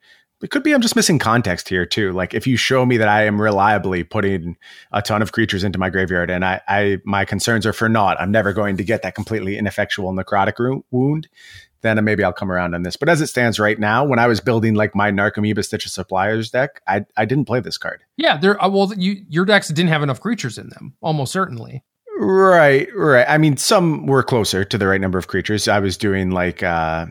[0.42, 2.12] it could be I'm just missing context here too.
[2.12, 4.56] Like if you show me that I am reliably putting
[4.92, 8.18] a ton of creatures into my graveyard and I, I my concerns are for naught,
[8.20, 11.28] I'm never going to get that completely ineffectual necrotic wound,
[11.82, 12.98] then maybe I'll come around on this.
[12.98, 15.92] But as it stands right now, when I was building like my Narcomoeba Stitch of
[15.92, 18.04] Suppliers deck, I I didn't play this card.
[18.18, 18.62] Yeah, there.
[18.64, 21.84] Uh, well, you your decks didn't have enough creatures in them, almost certainly.
[22.20, 23.26] Right, right.
[23.30, 25.68] I mean, some were closer to the right number of creatures.
[25.68, 26.64] I was doing like.
[26.64, 27.08] uh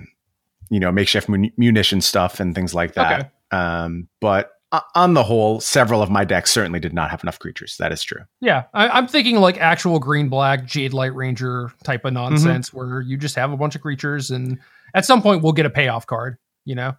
[0.68, 3.20] you know makeshift mun- munition stuff and things like that.
[3.20, 3.30] Okay.
[3.56, 7.38] Um, but o- on the whole, several of my decks certainly did not have enough
[7.38, 7.76] creatures.
[7.78, 8.22] That is true.
[8.40, 12.30] Yeah, I, I'm thinking like actual green black Jadelight Ranger type of mm-hmm.
[12.30, 14.58] nonsense where you just have a bunch of creatures, and
[14.94, 16.38] at some point we'll get a payoff card.
[16.64, 16.96] You know.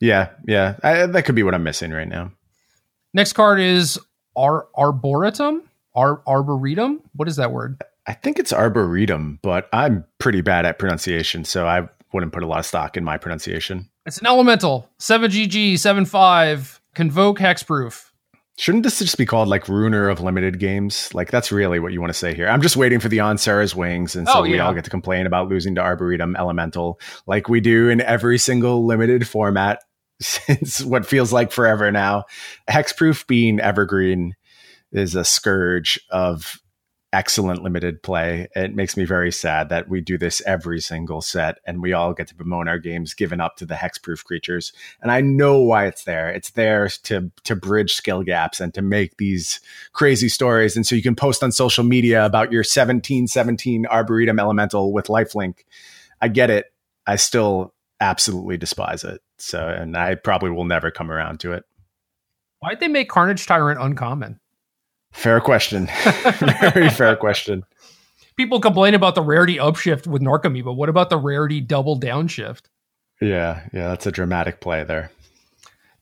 [0.00, 2.32] Yeah, yeah, I, that could be what I'm missing right now.
[3.14, 3.98] Next card is
[4.36, 5.62] Ar- Arboretum.
[5.94, 7.00] Ar- Arboretum.
[7.14, 7.82] What is that word?
[8.06, 12.46] I think it's arboretum, but I'm pretty bad at pronunciation, so I wouldn't put a
[12.46, 13.88] lot of stock in my pronunciation.
[14.06, 14.88] It's an elemental.
[14.98, 15.78] Seven GG.
[15.78, 16.77] Seven five.
[16.98, 18.06] Convoke hexproof.
[18.56, 21.14] Shouldn't this just be called like ruiner of limited games?
[21.14, 22.48] Like that's really what you want to say here.
[22.48, 24.90] I'm just waiting for the on Sarah's wings, and so Oh, we all get to
[24.90, 29.78] complain about losing to Arboretum Elemental, like we do in every single limited format
[30.20, 32.24] since what feels like forever now.
[32.68, 34.34] Hexproof being evergreen
[34.90, 36.60] is a scourge of
[37.12, 38.48] excellent limited play.
[38.54, 42.12] It makes me very sad that we do this every single set and we all
[42.12, 44.72] get to bemoan our games given up to the hexproof creatures.
[45.00, 46.28] And I know why it's there.
[46.28, 49.60] It's there to to bridge skill gaps and to make these
[49.92, 50.76] crazy stories.
[50.76, 55.60] And so you can post on social media about your 1717 Arboretum Elemental with lifelink.
[56.20, 56.66] I get it.
[57.06, 59.22] I still absolutely despise it.
[59.38, 61.64] So and I probably will never come around to it.
[62.60, 64.40] Why'd they make Carnage Tyrant uncommon?
[65.18, 65.86] Fair question.
[66.60, 67.64] Very fair question.
[68.36, 72.66] People complain about the rarity upshift with Narcomoeba, but what about the rarity double downshift?
[73.20, 75.10] Yeah, yeah, that's a dramatic play there.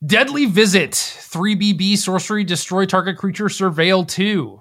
[0.05, 4.61] Deadly Visit, 3BB sorcery, destroy target creature, surveil 2.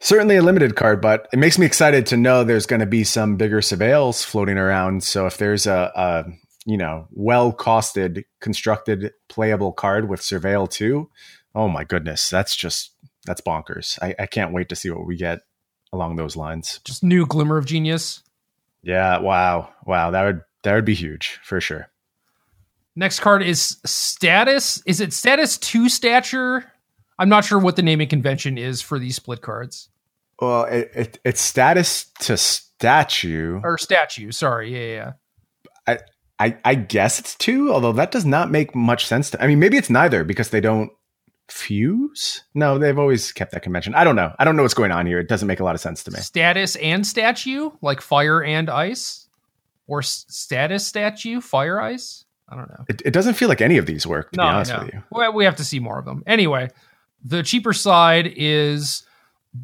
[0.00, 3.04] Certainly a limited card, but it makes me excited to know there's going to be
[3.04, 5.04] some bigger surveils floating around.
[5.04, 6.24] So if there's a, a
[6.66, 11.10] you know well costed, constructed, playable card with surveil too,
[11.54, 12.93] oh my goodness, that's just
[13.24, 13.98] that's bonkers.
[14.02, 15.40] I, I can't wait to see what we get
[15.92, 16.80] along those lines.
[16.84, 18.22] Just new glimmer of genius.
[18.82, 21.88] Yeah, wow, wow, that would that would be huge for sure.
[22.96, 24.82] Next card is status.
[24.86, 26.70] Is it status 2 stature?
[27.18, 29.88] I'm not sure what the naming convention is for these split cards.
[30.40, 33.60] Well, it, it, it's status to statue.
[33.62, 34.72] Or statue, sorry.
[34.72, 35.12] Yeah, yeah.
[35.86, 35.98] I,
[36.38, 39.58] I I guess it's two, although that does not make much sense to I mean,
[39.60, 40.90] maybe it's neither because they don't
[41.48, 42.42] fuse.
[42.54, 43.94] No, they've always kept that convention.
[43.94, 44.32] I don't know.
[44.38, 45.18] I don't know what's going on here.
[45.18, 46.18] It doesn't make a lot of sense to me.
[46.20, 49.28] Status and statue, like fire and ice?
[49.86, 52.24] Or s- status statue, fire ice?
[52.48, 52.84] I don't know.
[52.88, 54.78] It, it doesn't feel like any of these work, to No, be honest know.
[54.84, 55.02] with you.
[55.10, 56.22] Well, we have to see more of them.
[56.26, 56.68] Anyway,
[57.24, 59.04] the cheaper side is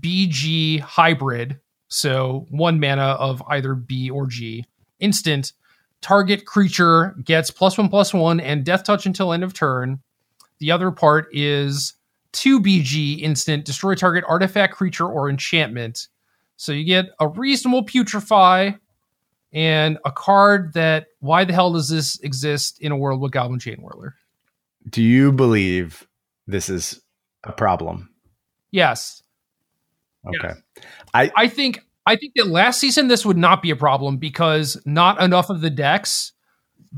[0.00, 1.60] BG hybrid.
[1.88, 4.64] So one mana of either B or G.
[4.98, 5.52] Instant.
[6.00, 10.00] Target creature gets plus one plus one and death touch until end of turn.
[10.60, 11.94] The other part is
[12.32, 13.64] 2 BG instant.
[13.64, 16.08] Destroy target artifact, creature, or enchantment.
[16.56, 18.78] So you get a reasonable putrefy
[19.52, 23.58] and a card that why the hell does this exist in a world with Goblin
[23.58, 24.12] Chainwhirler?
[24.88, 26.06] Do you believe
[26.46, 27.00] this is
[27.44, 28.10] a problem?
[28.70, 29.22] Yes.
[30.26, 30.52] Okay.
[31.14, 35.20] I think I think that last season this would not be a problem because not
[35.20, 36.32] enough of the decks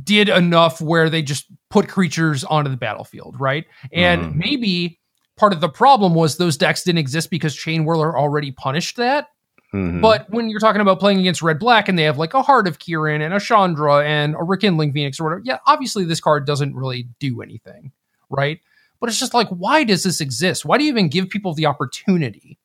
[0.03, 3.67] did enough where they just put creatures onto the battlefield, right?
[3.93, 4.35] And Mhm.
[4.37, 5.01] maybe
[5.37, 9.29] part of the problem was those decks didn't exist because Chainwhirler already punished that.
[9.75, 10.01] Mhm.
[10.01, 12.69] But when you're talking about playing against Red Black and they have like a Heart
[12.69, 16.47] of Kiran and a Chandra and a Rekindling Phoenix or whatever, yeah, obviously this card
[16.47, 17.93] doesn't really do anything,
[18.31, 18.61] right?
[19.01, 20.65] But it's just like, why does this exist?
[20.65, 22.59] Why do you even give people the opportunity?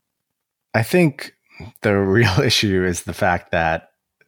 [0.73, 1.33] I think
[1.81, 3.86] the real issue is the fact that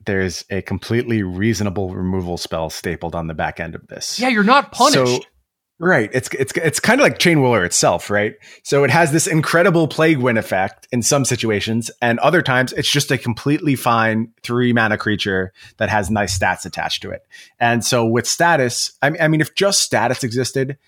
[0.10, 4.20] there's a completely reasonable removal spell stapled on the back end of this.
[4.20, 5.22] Yeah, you're not punished.
[5.24, 5.30] So,
[5.78, 6.10] right.
[6.12, 8.34] It's it's it's kind of like Chainwhirler itself, right?
[8.64, 12.90] So it has this incredible Plague Wind effect in some situations, and other times it's
[12.90, 17.22] just a completely fine three mana creature that has nice stats attached to it.
[17.60, 20.80] And so with status, I mean, I mean, if just status existed,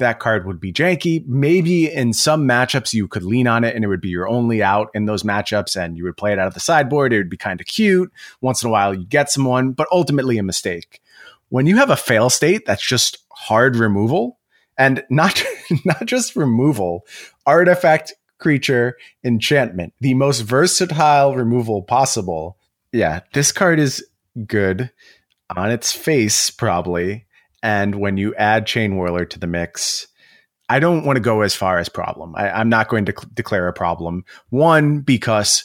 [0.00, 1.24] that card would be janky.
[1.26, 4.62] Maybe in some matchups you could lean on it and it would be your only
[4.62, 7.12] out in those matchups and you would play it out of the sideboard.
[7.12, 8.12] It would be kind of cute.
[8.40, 11.00] Once in a while you get someone, but ultimately a mistake.
[11.48, 14.38] When you have a fail state that's just hard removal
[14.76, 15.42] and not
[15.84, 17.06] not just removal,
[17.46, 22.56] artifact, creature, enchantment, the most versatile removal possible.
[22.92, 24.04] Yeah, this card is
[24.46, 24.90] good
[25.56, 27.26] on its face probably
[27.62, 30.06] and when you add Chainwhirler to the mix,
[30.68, 32.34] I don't want to go as far as problem.
[32.36, 34.24] I, I'm not going to cl- declare a problem.
[34.50, 35.64] One, because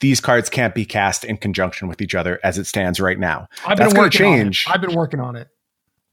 [0.00, 3.48] these cards can't be cast in conjunction with each other as it stands right now.
[3.66, 4.66] I've That's been gonna working change.
[4.66, 4.74] on it.
[4.74, 5.48] I've been working on it.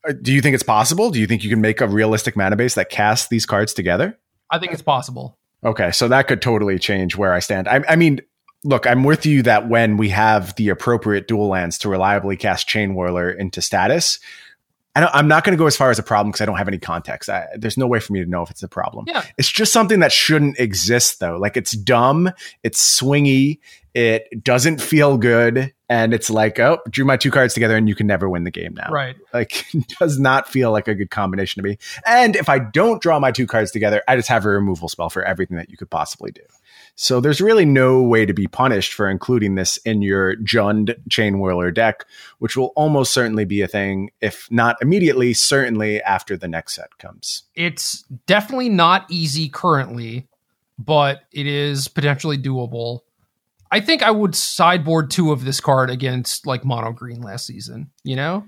[0.07, 1.11] Uh, Do you think it's possible?
[1.11, 4.17] Do you think you can make a realistic mana base that casts these cards together?
[4.49, 5.37] I think it's possible.
[5.65, 7.67] Okay, so that could totally change where I stand.
[7.67, 8.21] I, I mean,
[8.63, 12.67] look, I'm with you that when we have the appropriate dual lands to reliably cast
[12.67, 14.19] Chainwhirler into status,
[14.95, 16.57] I don't, I'm not going to go as far as a problem because I don't
[16.57, 17.29] have any context.
[17.29, 19.05] I, there's no way for me to know if it's a problem.
[19.07, 19.23] Yeah.
[19.37, 21.37] It's just something that shouldn't exist though.
[21.37, 22.31] Like it's dumb,
[22.61, 23.59] it's swingy,
[23.95, 27.95] it doesn't feel good, and it's like, oh, drew my two cards together and you
[27.95, 28.89] can never win the game now.
[28.91, 29.15] Right.
[29.33, 29.65] Like
[29.99, 31.77] does not feel like a good combination to me.
[32.05, 35.09] And if I don't draw my two cards together, I just have a removal spell
[35.09, 36.41] for everything that you could possibly do.
[36.95, 41.73] So there's really no way to be punished for including this in your Jund Chainwhirler
[41.73, 42.05] deck,
[42.37, 46.97] which will almost certainly be a thing, if not immediately, certainly after the next set
[46.99, 47.43] comes.
[47.55, 50.27] It's definitely not easy currently,
[50.77, 52.99] but it is potentially doable.
[53.71, 57.89] I think I would sideboard two of this card against like mono green last season,
[58.03, 58.47] you know?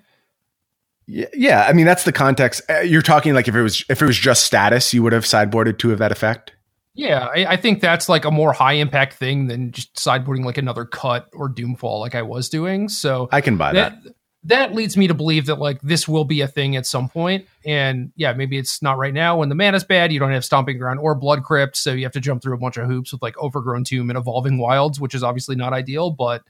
[1.07, 2.61] Yeah, yeah, I mean that's the context.
[2.69, 5.23] Uh, You're talking like if it was if it was just status, you would have
[5.23, 6.54] sideboarded two of that effect.
[6.95, 10.57] Yeah, I, I think that's like a more high impact thing than just sideboarding like
[10.57, 12.87] another cut or doomfall like I was doing.
[12.89, 14.03] So I can buy that.
[14.03, 14.13] that
[14.45, 17.47] that leads me to believe that like this will be a thing at some point.
[17.65, 20.13] And yeah, maybe it's not right now when the mana's bad.
[20.13, 22.59] You don't have stomping ground or blood crypt, so you have to jump through a
[22.59, 26.11] bunch of hoops with like overgrown tomb and evolving wilds, which is obviously not ideal.
[26.11, 26.43] But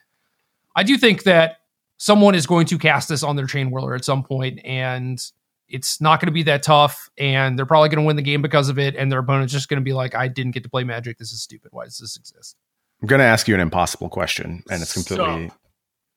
[0.76, 1.60] I do think that
[1.98, 5.20] someone is going to cast this on their Chainwhirler at some point, and
[5.68, 7.10] it's not going to be that tough.
[7.18, 8.96] And they're probably going to win the game because of it.
[8.96, 11.18] And their opponent's just going to be like, "I didn't get to play Magic.
[11.18, 11.70] This is stupid.
[11.72, 12.56] Why does this exist?"
[13.02, 15.56] I'm going to ask you an impossible question, and it's completely So-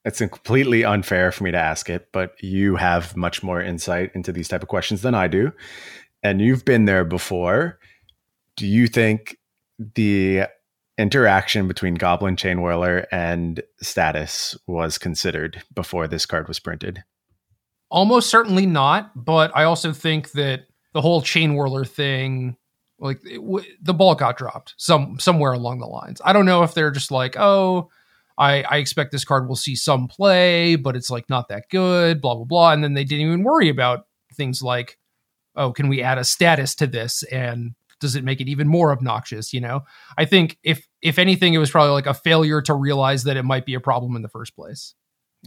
[0.04, 4.32] it's completely unfair for me to ask it, but you have much more insight into
[4.32, 5.52] these type of questions than I do,
[6.22, 7.78] and you've been there before.
[8.56, 9.36] Do you think
[9.78, 10.44] the
[10.96, 17.04] interaction between Goblin Chainwhirler and Status was considered before this card was printed?
[17.90, 22.56] Almost certainly not, but I also think that the whole Chainwhirler thing,
[22.98, 26.20] like w- the ball got dropped some somewhere along the lines.
[26.24, 27.88] I don't know if they're just like, oh,
[28.36, 32.20] I, I expect this card will see some play, but it's like not that good,
[32.20, 34.98] blah blah blah, and then they didn't even worry about things like,
[35.56, 38.92] oh, can we add a status to this and does it make it even more
[38.92, 39.52] obnoxious?
[39.52, 39.84] You know,
[40.16, 43.44] I think if if anything, it was probably like a failure to realize that it
[43.44, 44.94] might be a problem in the first place.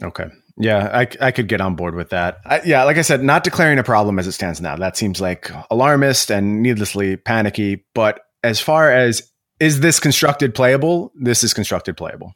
[0.01, 0.25] Okay.
[0.57, 2.39] Yeah, I, I could get on board with that.
[2.45, 4.75] I, yeah, like I said, not declaring a problem as it stands now.
[4.75, 7.85] That seems like alarmist and needlessly panicky.
[7.93, 12.33] But as far as is this constructed playable, this is constructed playable.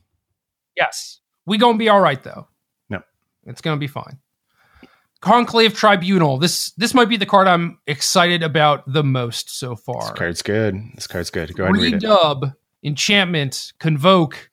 [0.75, 1.19] Yes.
[1.45, 2.47] We gonna be all right though.
[2.89, 3.01] No.
[3.45, 4.19] It's gonna be fine.
[5.21, 6.37] Conclave Tribunal.
[6.37, 10.01] This this might be the card I'm excited about the most so far.
[10.01, 10.75] This card's good.
[10.95, 11.55] This card's good.
[11.55, 12.03] Go ahead and read it.
[12.03, 14.51] Redub, enchantment, convoke.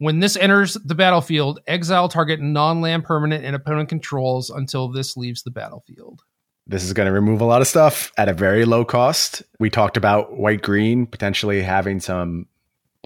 [0.00, 5.42] When this enters the battlefield, exile target non-land permanent and opponent controls until this leaves
[5.42, 6.22] the battlefield.
[6.66, 9.42] This is going to remove a lot of stuff at a very low cost.
[9.58, 12.46] We talked about white green potentially having some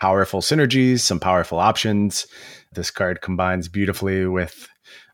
[0.00, 2.28] powerful synergies, some powerful options.
[2.74, 4.68] This card combines beautifully with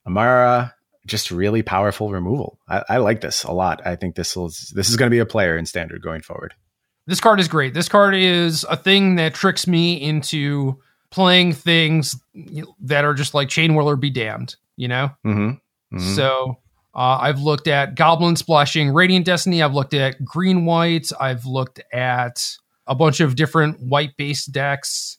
[0.07, 0.75] Amara.
[1.07, 2.59] Just really powerful removal.
[2.69, 3.81] I, I like this a lot.
[3.87, 6.53] I think this will this is going to be a player in standard going forward.
[7.07, 7.73] This card is great.
[7.73, 10.79] This card is a thing that tricks me into
[11.11, 12.17] playing things
[12.81, 15.11] that are just like Chainwhirler be damned, you know?
[15.27, 15.97] Mm-hmm.
[15.97, 16.15] Mhm.
[16.17, 16.59] So
[16.95, 19.63] uh, I've looked at Goblin Splashing Radiant Destiny.
[19.63, 21.11] I've looked at Green White.
[21.21, 22.45] I've looked at
[22.87, 25.19] a bunch of different white based decks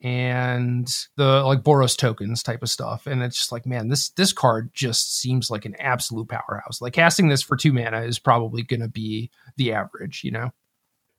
[0.00, 0.86] and
[1.16, 3.06] the like Boros tokens type of stuff.
[3.06, 6.80] And it's just like, man, this this card just seems like an absolute powerhouse.
[6.80, 10.50] Like casting this for two mana is probably going to be the average, you know?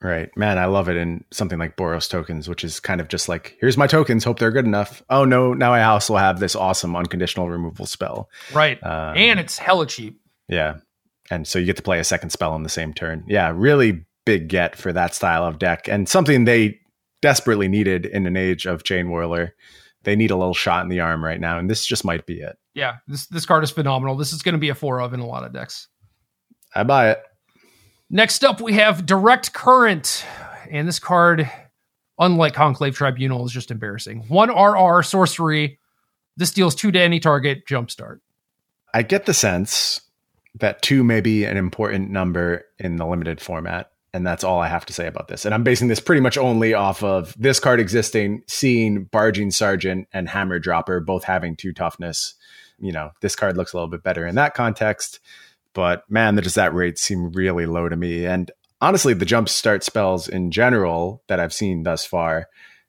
[0.01, 0.29] Right.
[0.37, 3.57] Man, I love it in something like Boros tokens, which is kind of just like,
[3.59, 5.03] here's my tokens, hope they're good enough.
[5.09, 8.29] Oh no, now I also have this awesome unconditional removal spell.
[8.53, 8.81] Right.
[8.81, 10.21] Um, and it's hella cheap.
[10.47, 10.77] Yeah.
[11.29, 13.25] And so you get to play a second spell on the same turn.
[13.27, 16.79] Yeah, really big get for that style of deck and something they
[17.21, 19.51] desperately needed in an age of Chainwhirler.
[20.03, 22.39] They need a little shot in the arm right now, and this just might be
[22.39, 22.55] it.
[22.73, 24.15] Yeah, this this card is phenomenal.
[24.15, 25.89] This is going to be a four of in a lot of decks.
[26.73, 27.19] I buy it.
[28.09, 30.25] Next up, we have Direct Current.
[30.71, 31.49] And this card,
[32.17, 34.25] unlike Conclave Tribunal, is just embarrassing.
[34.27, 35.79] One RR sorcery.
[36.35, 38.19] This deals two to any target, jumpstart.
[38.93, 40.01] I get the sense
[40.55, 43.91] that two may be an important number in the limited format.
[44.11, 45.45] And that's all I have to say about this.
[45.45, 50.07] And I'm basing this pretty much only off of this card existing, seeing Barging Sergeant
[50.11, 52.33] and Hammer Dropper both having two toughness.
[52.79, 55.19] You know, this card looks a little bit better in that context.
[55.73, 58.25] But man, the that rates seem really low to me.
[58.25, 58.51] And
[58.81, 62.47] honestly, the jump start spells in general that I've seen thus far,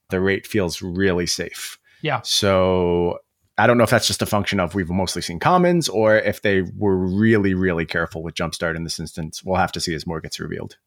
[0.09, 1.79] the rate feels really safe.
[2.03, 2.21] Yeah.
[2.23, 3.19] So
[3.59, 6.43] I don't know if that's just a function of we've mostly seen commons or if
[6.43, 9.45] they were really, really careful with jumpstart in this instance.
[9.45, 10.79] We'll have to see as more gets revealed.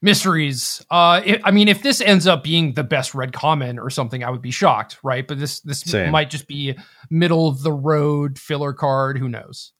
[0.00, 0.84] Mysteries.
[0.90, 4.24] Uh, it, I mean, if this ends up being the best red common or something,
[4.24, 5.24] I would be shocked, right?
[5.26, 6.10] But this this Same.
[6.10, 6.76] might just be
[7.08, 9.18] middle of the road filler card.
[9.18, 9.72] Who knows?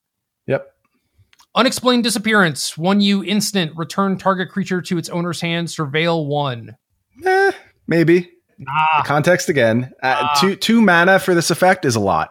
[1.54, 2.78] Unexplained disappearance.
[2.78, 3.72] One you instant.
[3.76, 5.68] Return target creature to its owner's hand.
[5.68, 6.76] Surveil one.
[7.24, 7.52] Eh,
[7.86, 8.30] maybe.
[8.58, 9.02] Nah.
[9.04, 9.90] Context again.
[10.02, 10.38] Uh, Ah.
[10.40, 12.30] two two mana for this effect is a lot,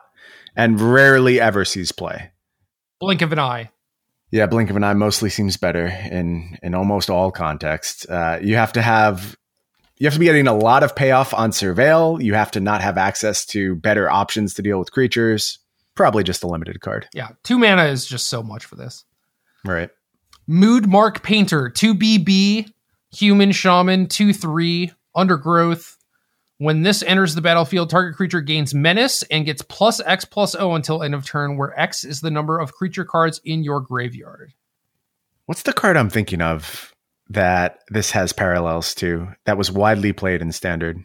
[0.56, 2.32] and rarely ever sees play.
[3.00, 3.70] Blink of an eye.
[4.32, 8.08] Yeah, blink of an eye mostly seems better in in almost all contexts.
[8.10, 9.36] Uh, you have to have
[9.98, 12.24] you have to be getting a lot of payoff on surveil.
[12.24, 15.60] You have to not have access to better options to deal with creatures.
[15.96, 17.30] Probably just a limited card, Yeah.
[17.44, 19.04] Two mana is just so much for this.
[19.66, 19.90] Right?
[20.50, 22.72] Moodmark Painter, 2BB,
[23.14, 25.98] Human Shaman, 2 3, Undergrowth.
[26.58, 30.76] When this enters the battlefield, target creature gains Menace and gets plus X plus O
[30.76, 34.54] until end of turn, where X is the number of creature cards in your graveyard.
[35.48, 36.94] What's the card I'm thinking of
[37.30, 41.04] that this has parallels to that was widely played in standard?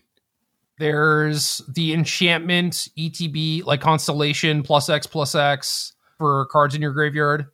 [0.78, 7.46] There's the enchantment, ETB, like Constellation, plus X plus X for cards in your graveyard.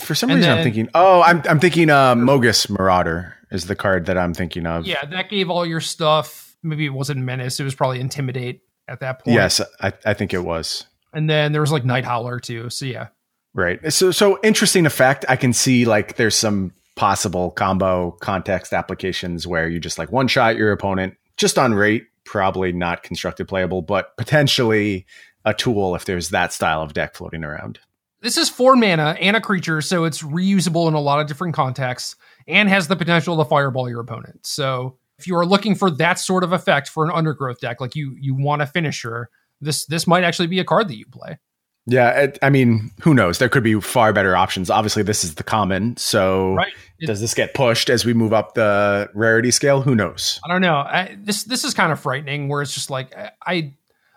[0.00, 0.88] For some And reason, I'm thinking.
[0.94, 1.90] Oh, I'm I'm thinking.
[1.90, 4.86] Uh, Mogis's Marauder is the card that I'm thinking of.
[4.86, 6.56] Yeah, that gave all your stuff.
[6.62, 9.34] Maybe it wasn't Menace, it was probably Intimidate at that point.
[9.34, 10.86] Yes, I, I think it was.
[11.12, 12.70] And then there was like Nighthowler too.
[12.70, 13.08] So yeah.
[13.54, 13.92] Right.
[13.92, 15.24] So so interesting effect.
[15.28, 20.28] I can see like there's some possible combo context applications where you just like one
[20.28, 25.06] shot your opponent just on rate, probably not constructed playable, but potentially
[25.44, 27.78] a tool if there's that style of deck floating around.
[28.22, 31.54] This is four mana and a creature, so it's reusable in a lot of different
[31.54, 32.16] contexts
[32.46, 34.46] and has the potential to fireball your opponent.
[34.46, 37.96] So if you are looking for that sort of effect for an undergrowth deck, like
[37.96, 41.38] you you want a finisher, this this might actually be a card that you play.
[41.86, 43.38] Yeah, it, I mean, who knows?
[43.38, 44.70] There could be far better options.
[44.70, 45.96] Obviously, this is the common.
[45.96, 46.72] So Right.
[47.00, 49.80] Does this get pushed as we move up the rarity scale?
[49.80, 50.38] Who knows?
[50.44, 50.76] I don't know.
[50.76, 52.48] I, this this is kind of frightening.
[52.48, 53.14] Where it's just like
[53.46, 53.72] I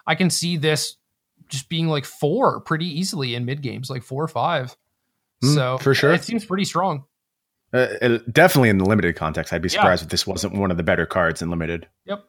[0.06, 0.98] I can see this
[1.50, 4.76] just being like four pretty easily in mid games, like four or five.
[5.44, 6.14] Mm, so for sure.
[6.14, 7.04] it seems pretty strong.
[7.74, 7.88] Uh,
[8.32, 9.52] definitely in the limited context.
[9.52, 9.74] I'd be Yeah.
[9.80, 11.88] surprised if this wasn't one of the better cards in limited.
[12.06, 12.24] Yep.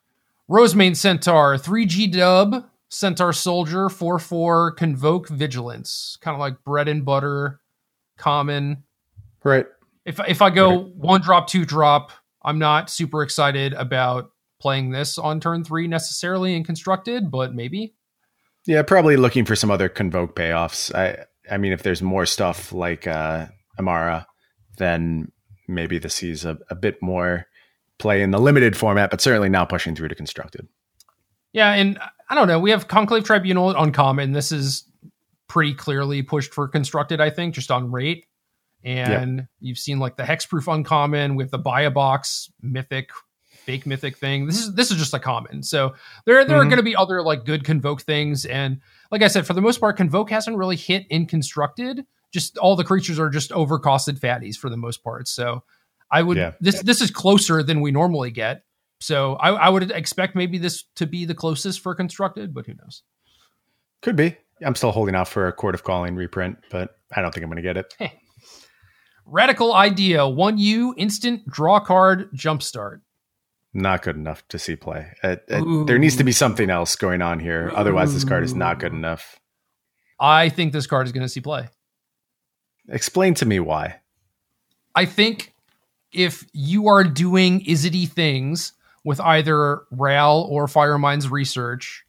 [0.49, 6.17] Rosemane Centaur, 3G dub, Centaur Soldier, 4 4, Convoke Vigilance.
[6.21, 7.61] Kind of like bread and butter,
[8.17, 8.85] common.
[9.43, 9.67] Right.
[10.05, 10.95] If, if I go Right.
[10.97, 12.11] one drop, two drop,
[12.43, 17.95] I'm not super excited about playing this on turn three necessarily in constructed, but maybe.
[18.67, 20.95] Yeah, probably looking for some other convoke payoffs.
[20.95, 23.47] I I mean, if there's more stuff like uh,
[23.79, 24.27] Emmara,
[24.79, 25.31] then
[25.69, 27.47] maybe this sees a, a bit more
[27.99, 30.67] play in the limited format, but certainly now pushing through to constructed.
[31.53, 31.99] Yeah, and
[32.29, 32.59] I don't know.
[32.59, 34.33] We have Conclave Tribunal on common.
[34.33, 34.89] This is
[35.47, 38.27] pretty clearly pushed for constructed, I think, just on rate.
[38.83, 43.11] And you've seen like the hexproof uncommon with the buy a box mythic,
[43.65, 44.47] fake mythic thing.
[44.47, 45.63] This is this is just a common.
[45.63, 45.95] So
[46.27, 46.69] there there are Mhm.
[46.71, 48.45] going to be other like good convoke things.
[48.45, 52.05] And like I said, for the most part, convoke hasn't really hit in constructed.
[52.33, 55.29] Just all the creatures are just overcosted fatties for the most part.
[55.29, 55.63] So
[56.11, 56.53] I would Yeah.
[56.61, 58.63] this this is closer than we normally get.
[59.01, 62.75] So I, I would expect maybe this to be the closest for constructed, but who
[62.75, 63.03] knows?
[64.03, 64.37] Could be.
[64.65, 67.51] I'm still holding out for a Chord of Calling reprint, but I don't think I'm
[67.51, 67.95] going to get it.
[67.99, 68.21] Hey.
[69.27, 73.01] Radical idea: one U instant draw card jumpstart.
[73.75, 75.13] Not good enough to see play.
[75.23, 77.73] It- it- there needs to be something else going on here.
[77.75, 79.41] Otherwise, this card is not good enough.
[80.21, 81.69] I think this card is going to see play.
[82.89, 84.01] Explain to me why.
[84.95, 85.55] I think
[86.13, 92.05] if you are doing Izzity things with either Ral or Firemind's research,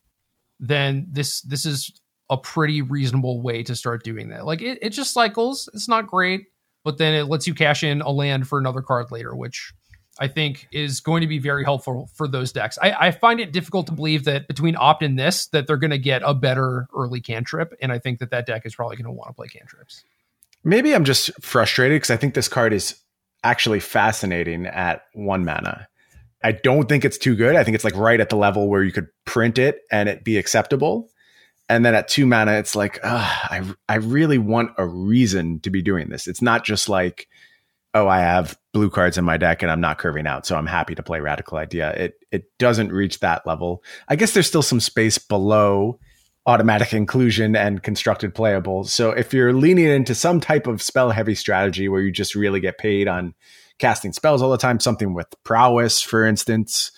[0.60, 1.92] then this this is
[2.30, 4.46] a pretty reasonable way to start doing that.
[4.46, 5.68] Like it, it just cycles.
[5.74, 6.46] It's not great,
[6.84, 9.74] but then it lets you cash in a land for another card later, which
[10.20, 12.78] I think is going to be very helpful for those decks.
[12.82, 15.92] I, I find it difficult to believe that between opt and this that they're going
[15.92, 19.06] to get a better early cantrip, and I think that that deck is probably going
[19.06, 20.04] to want to play cantrips.
[20.64, 22.96] Maybe I'm just frustrated because I think this card is
[23.44, 25.88] actually fascinating at one mana.
[26.44, 27.56] I don't think it's too good.
[27.56, 30.24] I think it's like right at the level where you could print it and it
[30.24, 31.10] be acceptable.
[31.68, 35.82] And then at two mana, it's like, I I really want a reason to be
[35.82, 36.28] doing this.
[36.28, 37.28] It's not just like,
[37.96, 40.68] oh, I have blue cards in my deck and I'm not curving out, so I'm
[40.68, 41.92] happy to play Radical Idea.
[41.94, 43.84] It it doesn't reach that level.
[44.10, 46.00] I guess there's still some space below
[46.46, 48.84] automatic inclusion and constructed playable.
[48.84, 52.60] So if you're leaning into some type of spell heavy strategy where you just really
[52.60, 53.34] get paid on
[53.80, 56.92] casting spells all the time, something with prowess, for instance,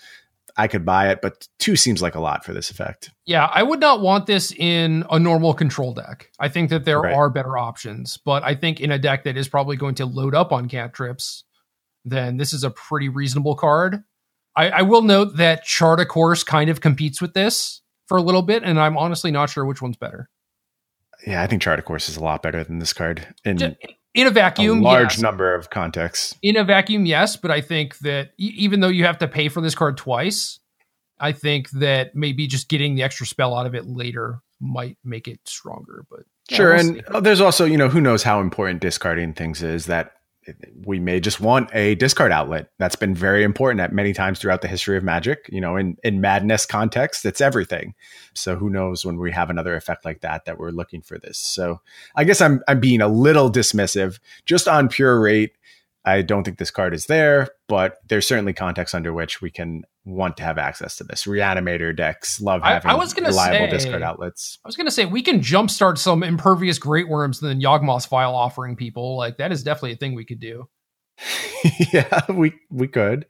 [0.58, 3.12] I could buy it, but two seems like a lot for this effect.
[3.26, 6.32] Yeah, I would not want this in a normal control deck.
[6.39, 7.14] I think that there Right.
[7.14, 10.34] are better options, but I think in a deck that is probably going to load
[10.34, 11.43] up on cantrips,
[12.05, 14.03] then this is a pretty reasonable card.
[14.55, 18.22] I, I will note that Chart a Course kind of competes with this for a
[18.24, 20.30] little bit, and I'm honestly not sure which one's better.
[21.26, 23.28] Yeah, I think Chart a Course is a lot better than this card.
[23.45, 23.76] And Ju-
[24.18, 25.22] in a a vacuum, large yes.
[25.22, 26.36] number of contexts.
[26.41, 29.49] in a vacuum, yes, but I think that e- even though you have to pay
[29.49, 30.59] for this card twice,
[31.20, 35.28] I think that maybe just getting the extra spell out of it later might make
[35.28, 36.03] it stronger.
[36.09, 37.20] But yeah, Sure, we'll and see.
[37.22, 40.11] there's also you know who knows how important discarding things is that
[40.86, 42.70] we may just want a discard outlet.
[42.80, 45.50] That's been very important at many times throughout the history of Magic.
[45.52, 47.93] You know, in in madness context, it's everything.
[48.34, 51.38] So who knows when we have another effect like that that we're looking for this.
[51.38, 51.82] So
[52.16, 55.54] I guess I'm I'm being a little dismissive just on pure rate.
[56.06, 59.84] I don't think this card is there, but there's certainly context under which we can
[60.08, 61.26] want to have access to this.
[61.26, 64.58] Reanimator decks love I- having I was gonna reliable say- discard outlets.
[64.64, 69.18] I was gonna say we can jumpstart some Impervious Greatwurms than Yawgmoth's Vile Offering people.
[69.18, 70.68] Like that is definitely a thing we could do.
[71.93, 73.26] yeah, we we could.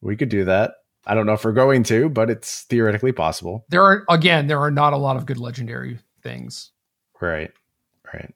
[0.00, 0.74] We could do that.
[1.06, 3.64] I don't know if we're going to, but it's theoretically possible.
[3.68, 6.70] There are again, there are not a lot of good legendary things.
[7.20, 7.50] Right.
[8.12, 8.34] Right.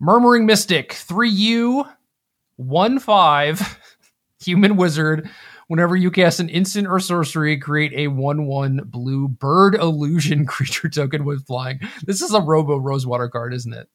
[0.00, 1.86] Murmuring Mystic, 3U,
[2.56, 3.78] 1 5,
[4.42, 5.28] human wizard.
[5.70, 10.88] Whenever you cast an instant or sorcery, create a 1 1 blue bird illusion creature
[10.88, 11.78] token with flying.
[12.04, 13.86] This is a Robo Rosewater card, isn't it?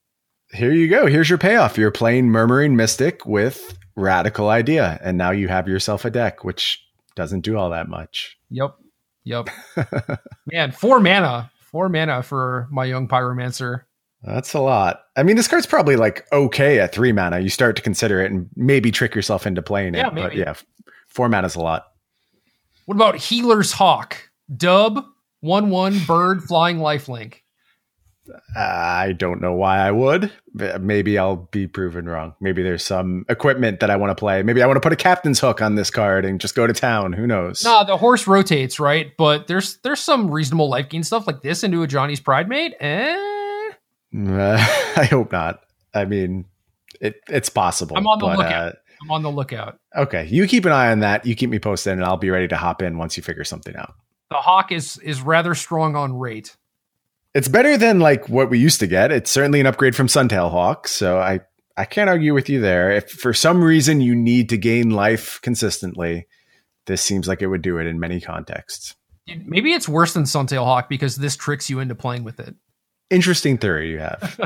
[0.54, 1.06] Here you go.
[1.06, 1.78] Here's your payoff.
[1.78, 6.82] You're playing Murmuring Mystic with Radical Idea, and now you have yourself a deck, which
[7.14, 8.38] doesn't do all that much.
[8.52, 8.78] Yep.
[9.26, 9.50] Yep.
[10.46, 11.52] Man, four mana.
[11.60, 13.82] Four mana for my young pyromancer.
[14.24, 15.02] That's a lot.
[15.18, 17.40] I mean, this card's probably like okay at three mana.
[17.40, 19.98] You start to consider it and maybe trick yourself into playing it.
[19.98, 20.54] Yeah, But yeah,
[21.16, 21.86] four mana's a lot.
[22.86, 24.30] What about Healer's Hawk?
[24.56, 25.04] Dub,
[25.40, 27.38] 1 1 bird flying lifelink.
[28.56, 30.32] I don't know why I would.
[30.80, 32.34] Maybe I'll be proven wrong.
[32.42, 34.42] Maybe there's some equipment that I want to play.
[34.42, 36.74] Maybe I want to put a captain's hook on this card and just go to
[36.74, 37.14] town.
[37.14, 37.64] Who knows?
[37.64, 39.12] Nah, the horse rotates, right?
[39.16, 42.74] But there's there's some reasonable life gain stuff like this into a Ajani's Pridemate.
[42.80, 43.72] Eh,
[44.28, 44.58] Uh,
[44.98, 45.62] I hope not.
[45.94, 46.46] I mean,
[47.00, 47.96] it, it's possible.
[47.96, 48.76] I'm on the but, lookout.
[49.02, 49.80] I'm on the lookout.
[49.96, 51.26] Okay, you keep an eye on that.
[51.26, 53.76] You keep me posted, and I'll be ready to hop in once you figure something
[53.76, 53.94] out.
[54.30, 56.56] The Hawk is is rather strong on rate.
[57.34, 59.12] It's better than like what we used to get.
[59.12, 60.88] It's certainly an upgrade from Suntail Hawk.
[60.88, 61.42] So I
[61.78, 62.92] I can't argue with you there.
[62.92, 66.28] If for some reason you need to gain life consistently,
[66.86, 68.96] this seems like it would do it in many contexts.
[69.28, 72.56] Maybe it's worse than Suntail Hawk because this tricks you into playing with it.
[73.10, 74.40] Interesting theory you have.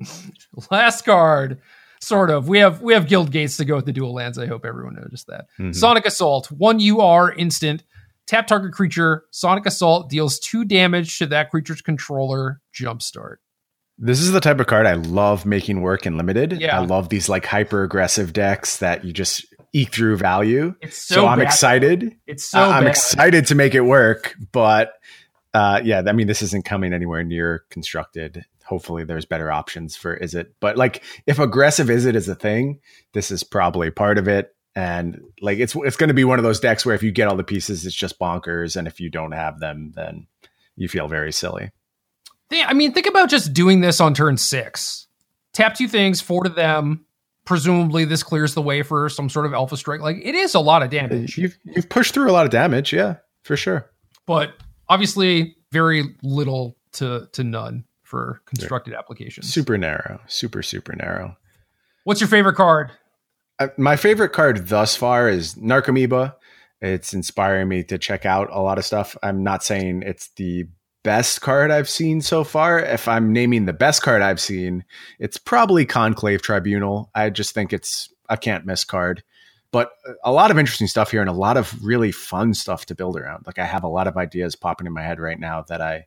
[0.70, 1.60] Last card,
[2.04, 2.48] sort of.
[2.48, 4.38] We have we have guild gates to go with the dual lands.
[4.38, 5.46] I hope everyone noticed that.
[5.58, 5.74] Mhm.
[5.74, 7.82] Sonic Assault, one UR instant.
[8.26, 9.24] Tap target creature.
[9.30, 12.60] Sonic Assault deals two damage to that creature's controller.
[12.74, 13.36] Jumpstart.
[13.98, 16.60] This is the type of card I love making work in limited.
[16.60, 16.80] Yeah.
[16.80, 20.74] I love these like hyper aggressive decks that you just eke through value.
[20.80, 21.46] It's So, so, I'm bad.
[21.46, 22.16] excited.
[22.26, 24.94] It's so I'm excited to make it work, but
[25.52, 28.44] uh, yeah, I mean, this isn't coming anywhere near constructed.
[28.66, 30.46] Hopefully, there's better options for Izzet.
[30.60, 32.80] But like, if aggressive Izzet is a thing,
[33.12, 34.54] this is probably part of it.
[34.74, 37.28] And like, it's it's going to be one of those decks where if you get
[37.28, 40.26] all the pieces, it's just bonkers, and if you don't have them, then
[40.76, 41.70] you feel very silly.
[42.52, 45.06] I mean, think about just doing this on turn six.
[45.52, 47.06] Tap two things, four to them.
[47.44, 50.00] Presumably, this clears the way for some sort of alpha strike.
[50.00, 52.92] Like it is a lot of damage, You've you've pushed through a lot of damage,
[52.92, 53.90] yeah, for sure.
[54.26, 54.54] but
[54.88, 57.84] obviously very little to to none
[58.14, 59.52] for constructed applications.
[59.52, 61.36] Super narrow, super super narrow.
[62.04, 62.92] What's your favorite card?
[63.58, 66.36] Uh, my favorite card thus far is Narcomoeba.
[66.80, 69.16] It's inspiring me to check out a lot of stuff.
[69.24, 70.68] I'm not saying it's the
[71.02, 72.78] best card I've seen so far.
[72.78, 74.84] If I'm naming the best card I've seen,
[75.18, 77.10] it's probably Conclave Tribunal.
[77.16, 79.24] I just think it's a can't miss card.
[79.72, 79.90] But
[80.22, 83.18] a lot of interesting stuff here and a lot of really fun stuff to build
[83.18, 83.44] around.
[83.44, 86.06] Like I have a lot of ideas popping in my head right now that I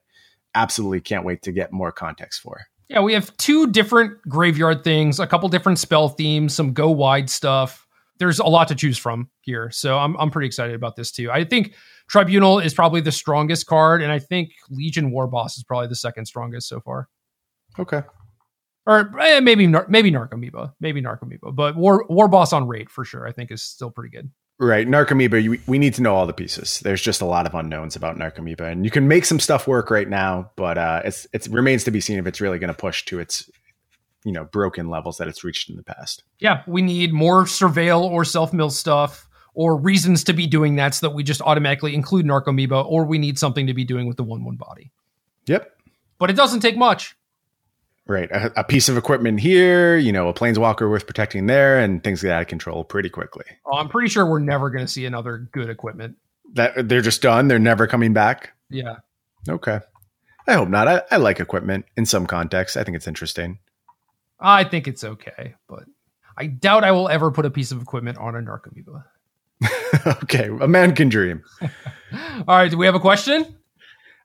[0.55, 2.61] absolutely can't wait to get more context for.
[2.89, 7.29] Yeah, we have two different graveyard things, a couple different spell themes, some go wide
[7.29, 7.85] stuff.
[8.19, 9.69] There's a lot to choose from here.
[9.71, 11.29] So I'm I'm pretty excited about this too.
[11.29, 11.73] I think
[12.09, 16.25] Tribunal is probably the strongest card, and I think Legion Warboss is probably the second
[16.25, 17.09] strongest so far.
[17.77, 18.01] Okay.
[18.85, 23.27] Or eh, maybe maybe Narcomoeba, maybe Narcomoeba, but War War Boss on rate for sure.
[23.27, 24.31] I think is still pretty good.
[24.59, 25.41] Right, Narcomoeba.
[25.41, 26.79] You, we need to know all the pieces.
[26.79, 29.91] There's just a lot of unknowns about Narcomoeba, and you can make some stuff work
[29.91, 32.73] right now, but uh, it's it remains to be seen if it's really going to
[32.73, 33.51] push to its
[34.23, 36.23] you know broken levels that it's reached in the past.
[36.39, 40.95] Yeah, we need more surveil or self mill stuff, or reasons to be doing that,
[40.95, 44.17] so that we just automatically include Narcomoeba, or we need something to be doing with
[44.17, 44.91] the one one body.
[45.45, 45.71] Yep.
[46.17, 47.16] But it doesn't take much.
[48.07, 52.01] Right, a, a piece of equipment here, you know, a planeswalker worth protecting there, and
[52.01, 53.45] things get out of control pretty quickly.
[53.65, 56.15] Oh, I'm pretty sure we're never going to see another good equipment.
[56.53, 57.49] That they're just done.
[57.49, 58.53] They're never coming back.
[58.69, 58.97] Yeah.
[59.49, 59.79] Okay,
[60.47, 60.87] I hope not.
[60.87, 62.77] I, I like equipment in some contexts.
[62.77, 63.59] I think it's interesting.
[64.39, 65.83] I think it's okay, but
[66.37, 69.03] I doubt I will ever put a piece of equipment on a Narcomoeba.
[70.23, 71.43] okay, a man can dream.
[71.61, 73.55] All right, do we have a question?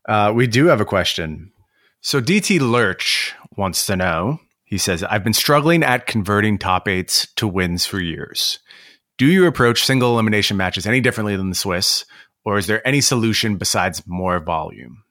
[0.06, 1.52] Uh, we do have a question.
[2.00, 4.40] So DT Lurch wants to know.
[4.64, 8.58] He says, "I've been struggling at converting top eights to wins for years.
[9.18, 12.04] Do you approach single elimination matches any differently than the Swiss,
[12.44, 15.04] or is there any solution besides more volume?"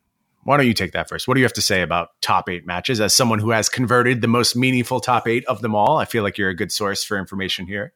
[0.44, 1.28] Why don't you take that first?
[1.28, 4.22] What do you have to say about top eight matches as someone who has converted
[4.22, 5.98] the most meaningful top eight of them all?
[6.00, 7.94] I feel like you're a good source for information here.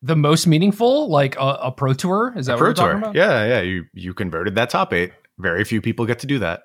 [0.00, 3.14] The most meaningful, like a, a pro tour, is that Pro what we're Tour, about?
[3.14, 3.60] yeah, yeah.
[3.60, 5.12] You you converted that top eight.
[5.38, 6.62] Very few people get to do that.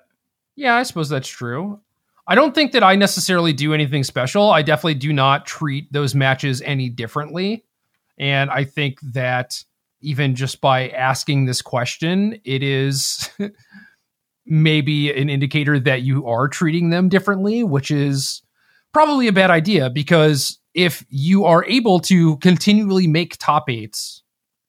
[0.56, 1.80] Yeah, I suppose that's true.
[2.26, 4.50] I don't think that I necessarily do anything special.
[4.50, 7.64] I definitely do not treat those matches any differently.
[8.18, 9.62] And I think that
[10.00, 13.28] even just by asking this question, it is
[14.46, 18.42] maybe an indicator that you are treating them differently, which is
[18.92, 24.22] probably a bad idea because if you are able to continually make top eights,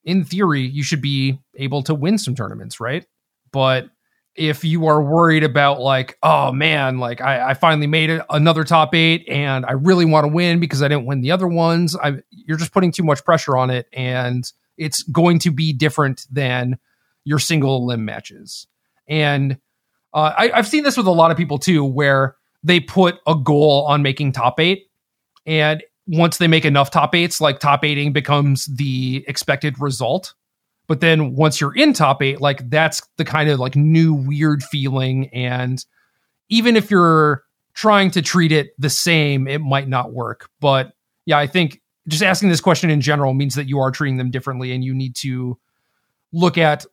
[0.04, 3.04] in theory, you should be able to win some tournaments, right?
[3.52, 3.88] But
[4.36, 8.64] if you are worried about like, oh man, like I, I finally made it another
[8.64, 11.96] top eight and I really want to win because I didn't win the other ones,
[11.96, 16.26] I, you're just putting too much pressure on it, and it's going to be different
[16.30, 16.78] than
[17.24, 18.66] your single limb matches.
[19.08, 19.58] And
[20.12, 23.34] uh, I, I've seen this with a lot of people too, where they put a
[23.34, 24.90] goal on making top eight,
[25.46, 30.34] and once they make enough top eights, like top eighting becomes the expected result.
[30.86, 34.62] But then once you're in top eight, like that's the kind of like new weird
[34.62, 35.28] feeling.
[35.32, 35.84] And
[36.48, 37.42] even if you're
[37.74, 40.48] trying to treat it the same, it might not work.
[40.60, 40.92] But
[41.24, 44.30] yeah, I think just asking this question in general means that you are treating them
[44.30, 45.58] differently and you need to
[46.32, 46.86] look at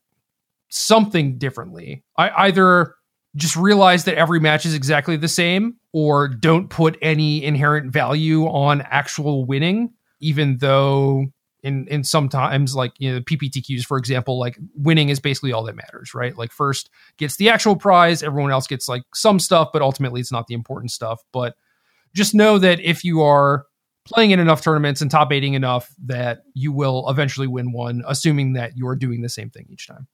[0.69, 2.03] something differently.
[2.17, 2.95] I either
[3.35, 8.45] just realize that every match is exactly the same or don't put any inherent value
[8.45, 11.25] on actual winning, even though
[11.63, 15.75] in in sometimes like you know PPTQs for example like winning is basically all that
[15.75, 19.81] matters right like first gets the actual prize everyone else gets like some stuff but
[19.81, 21.55] ultimately it's not the important stuff but
[22.13, 23.65] just know that if you are
[24.05, 28.53] playing in enough tournaments and top eighting enough that you will eventually win one assuming
[28.53, 30.07] that you're doing the same thing each time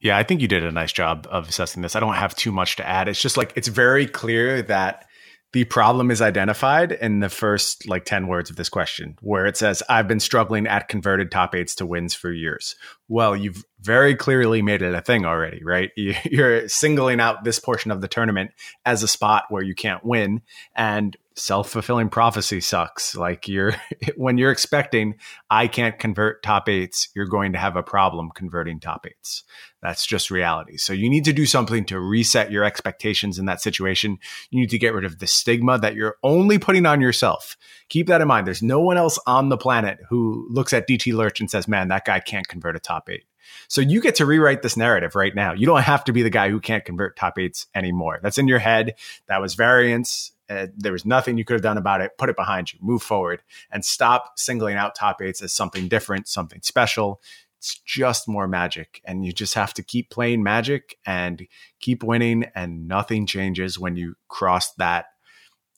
[0.00, 1.94] Yeah, I think you did a nice job of assessing this.
[1.94, 3.06] I don't have too much to add.
[3.06, 5.06] It's just like it's very clear that
[5.52, 9.56] the problem is identified in the first like 10 words of this question, where it
[9.56, 12.74] says, I've been struggling at converted top eights to wins for years.
[13.08, 15.90] Well, you've very clearly made it a thing already, right?
[15.96, 18.52] You- You're singling out this portion of the tournament
[18.86, 20.40] as a spot where you can't win.
[20.74, 23.14] And self fulfilling prophecy sucks.
[23.14, 23.74] Like you're,
[24.16, 25.16] when you're expecting,
[25.50, 29.44] I can't convert top eights, you're going to have a problem converting top eights.
[29.82, 30.76] That's just reality.
[30.76, 34.18] So you need to do something to reset your expectations in that situation.
[34.50, 37.56] You need to get rid of the stigma that you're only putting on yourself.
[37.88, 38.46] Keep that in mind.
[38.46, 41.88] There's no one else on the planet who looks at DT Lurch and says, man,
[41.88, 43.24] that guy can't convert a top eight.
[43.68, 45.52] So you get to rewrite this narrative right now.
[45.52, 48.20] You don't have to be the guy who can't convert top eights anymore.
[48.22, 48.94] That's in your head.
[49.26, 50.32] That was variance.
[50.52, 52.18] Uh, there was nothing you could have done about it.
[52.18, 52.78] Put it behind you.
[52.82, 57.22] Move forward and stop singling out top eights as something different, something special.
[57.58, 59.00] It's just more magic.
[59.04, 61.46] And you just have to keep playing magic and
[61.80, 62.44] keep winning.
[62.54, 65.06] And nothing changes when you cross that,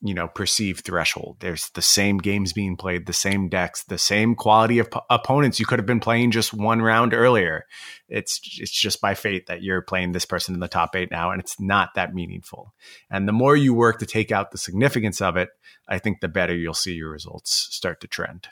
[0.05, 1.37] you know, perceived threshold.
[1.39, 5.59] There's the same games being played, the same decks, the same quality of p- opponents
[5.59, 7.65] you could have been playing just one round earlier.
[8.07, 11.31] It's it's just by fate that you're playing this person in the top eight now,
[11.31, 12.75] and it's not that meaningful.
[13.09, 15.49] And the more you work to take out the significance of it,
[15.87, 18.49] I think the better you'll see your results start to trend.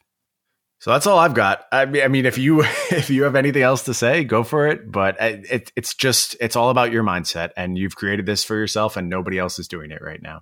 [0.80, 1.66] So that's all I've got.
[1.72, 4.68] I mean, I mean, if you if you have anything else to say, go for
[4.68, 4.92] it.
[4.92, 8.98] But it, it's just it's all about your mindset, and you've created this for yourself,
[8.98, 10.42] and nobody else is doing it right now.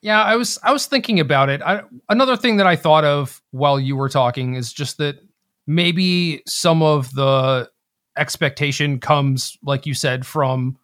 [0.00, 1.60] Yeah, I was I was thinking about it.
[1.62, 5.16] I, another thing that I thought of while you were talking is just that
[5.66, 7.68] maybe some of the
[8.16, 10.78] expectation comes, like you said, from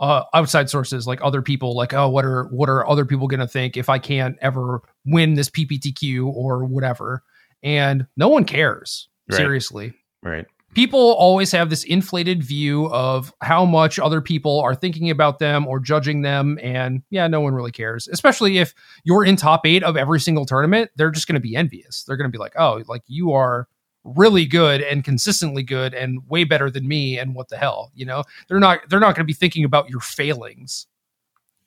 [0.00, 1.74] uh, outside sources, like other people.
[1.74, 4.82] Like, oh, what are what are other people going to think if I can't ever
[5.04, 7.22] win this PPTQ or whatever?
[7.62, 9.08] And no one cares.
[9.30, 9.36] Right.
[9.36, 10.46] Seriously, Right.
[10.74, 15.66] People always have this inflated view of how much other people are thinking about them
[15.66, 18.74] or judging them and yeah no one really cares especially if
[19.04, 22.04] you're in top 8 of every single tournament they're just going to be envious.
[22.04, 23.68] They're going to be like oh like you are
[24.04, 28.06] really good and consistently good and way better than me and what the hell you
[28.06, 28.24] know?
[28.48, 30.86] They're not they're not going to be thinking about your failings.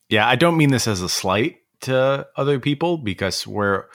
[0.09, 3.85] Yeah, I don't mean this as a slight to other people because we're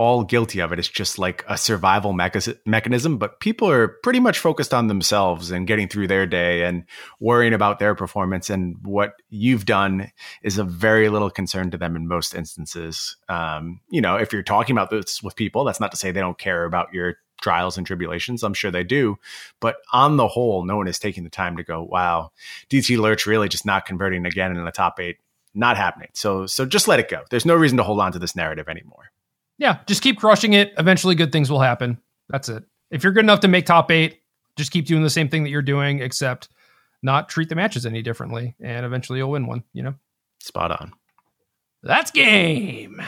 [0.00, 0.78] all guilty of it.
[0.78, 5.50] It's just like a survival mecha- mechanism, but people are pretty much focused on themselves
[5.50, 6.84] and getting through their day and
[7.20, 8.48] worrying about their performance.
[8.48, 10.10] And what you've done
[10.42, 13.18] is of very little concern to them in most instances.
[13.28, 16.20] Um, you know, if you're talking about this with people, that's not to say they
[16.20, 18.42] don't care about your trials and tribulations.
[18.42, 19.18] I'm sure they do.
[19.60, 22.30] But on the whole, no one is taking the time to go, wow,
[22.70, 25.18] DT Lurch really just not converting again in the top eight.
[25.52, 26.08] Not happening.
[26.14, 27.24] So so just let it go.
[27.28, 29.10] There's no reason to hold on to this narrative anymore
[29.60, 30.72] yeah, just keep crushing it.
[30.78, 32.00] Eventually, good things will happen.
[32.30, 32.64] That's it.
[32.90, 34.22] If you're good enough to make top eight,
[34.56, 36.48] just keep doing the same thing that you're doing, except
[37.02, 39.62] not treat the matches any differently, and eventually you'll win one.
[39.74, 39.94] You know,
[40.40, 40.92] spot on.
[41.82, 43.02] That's game.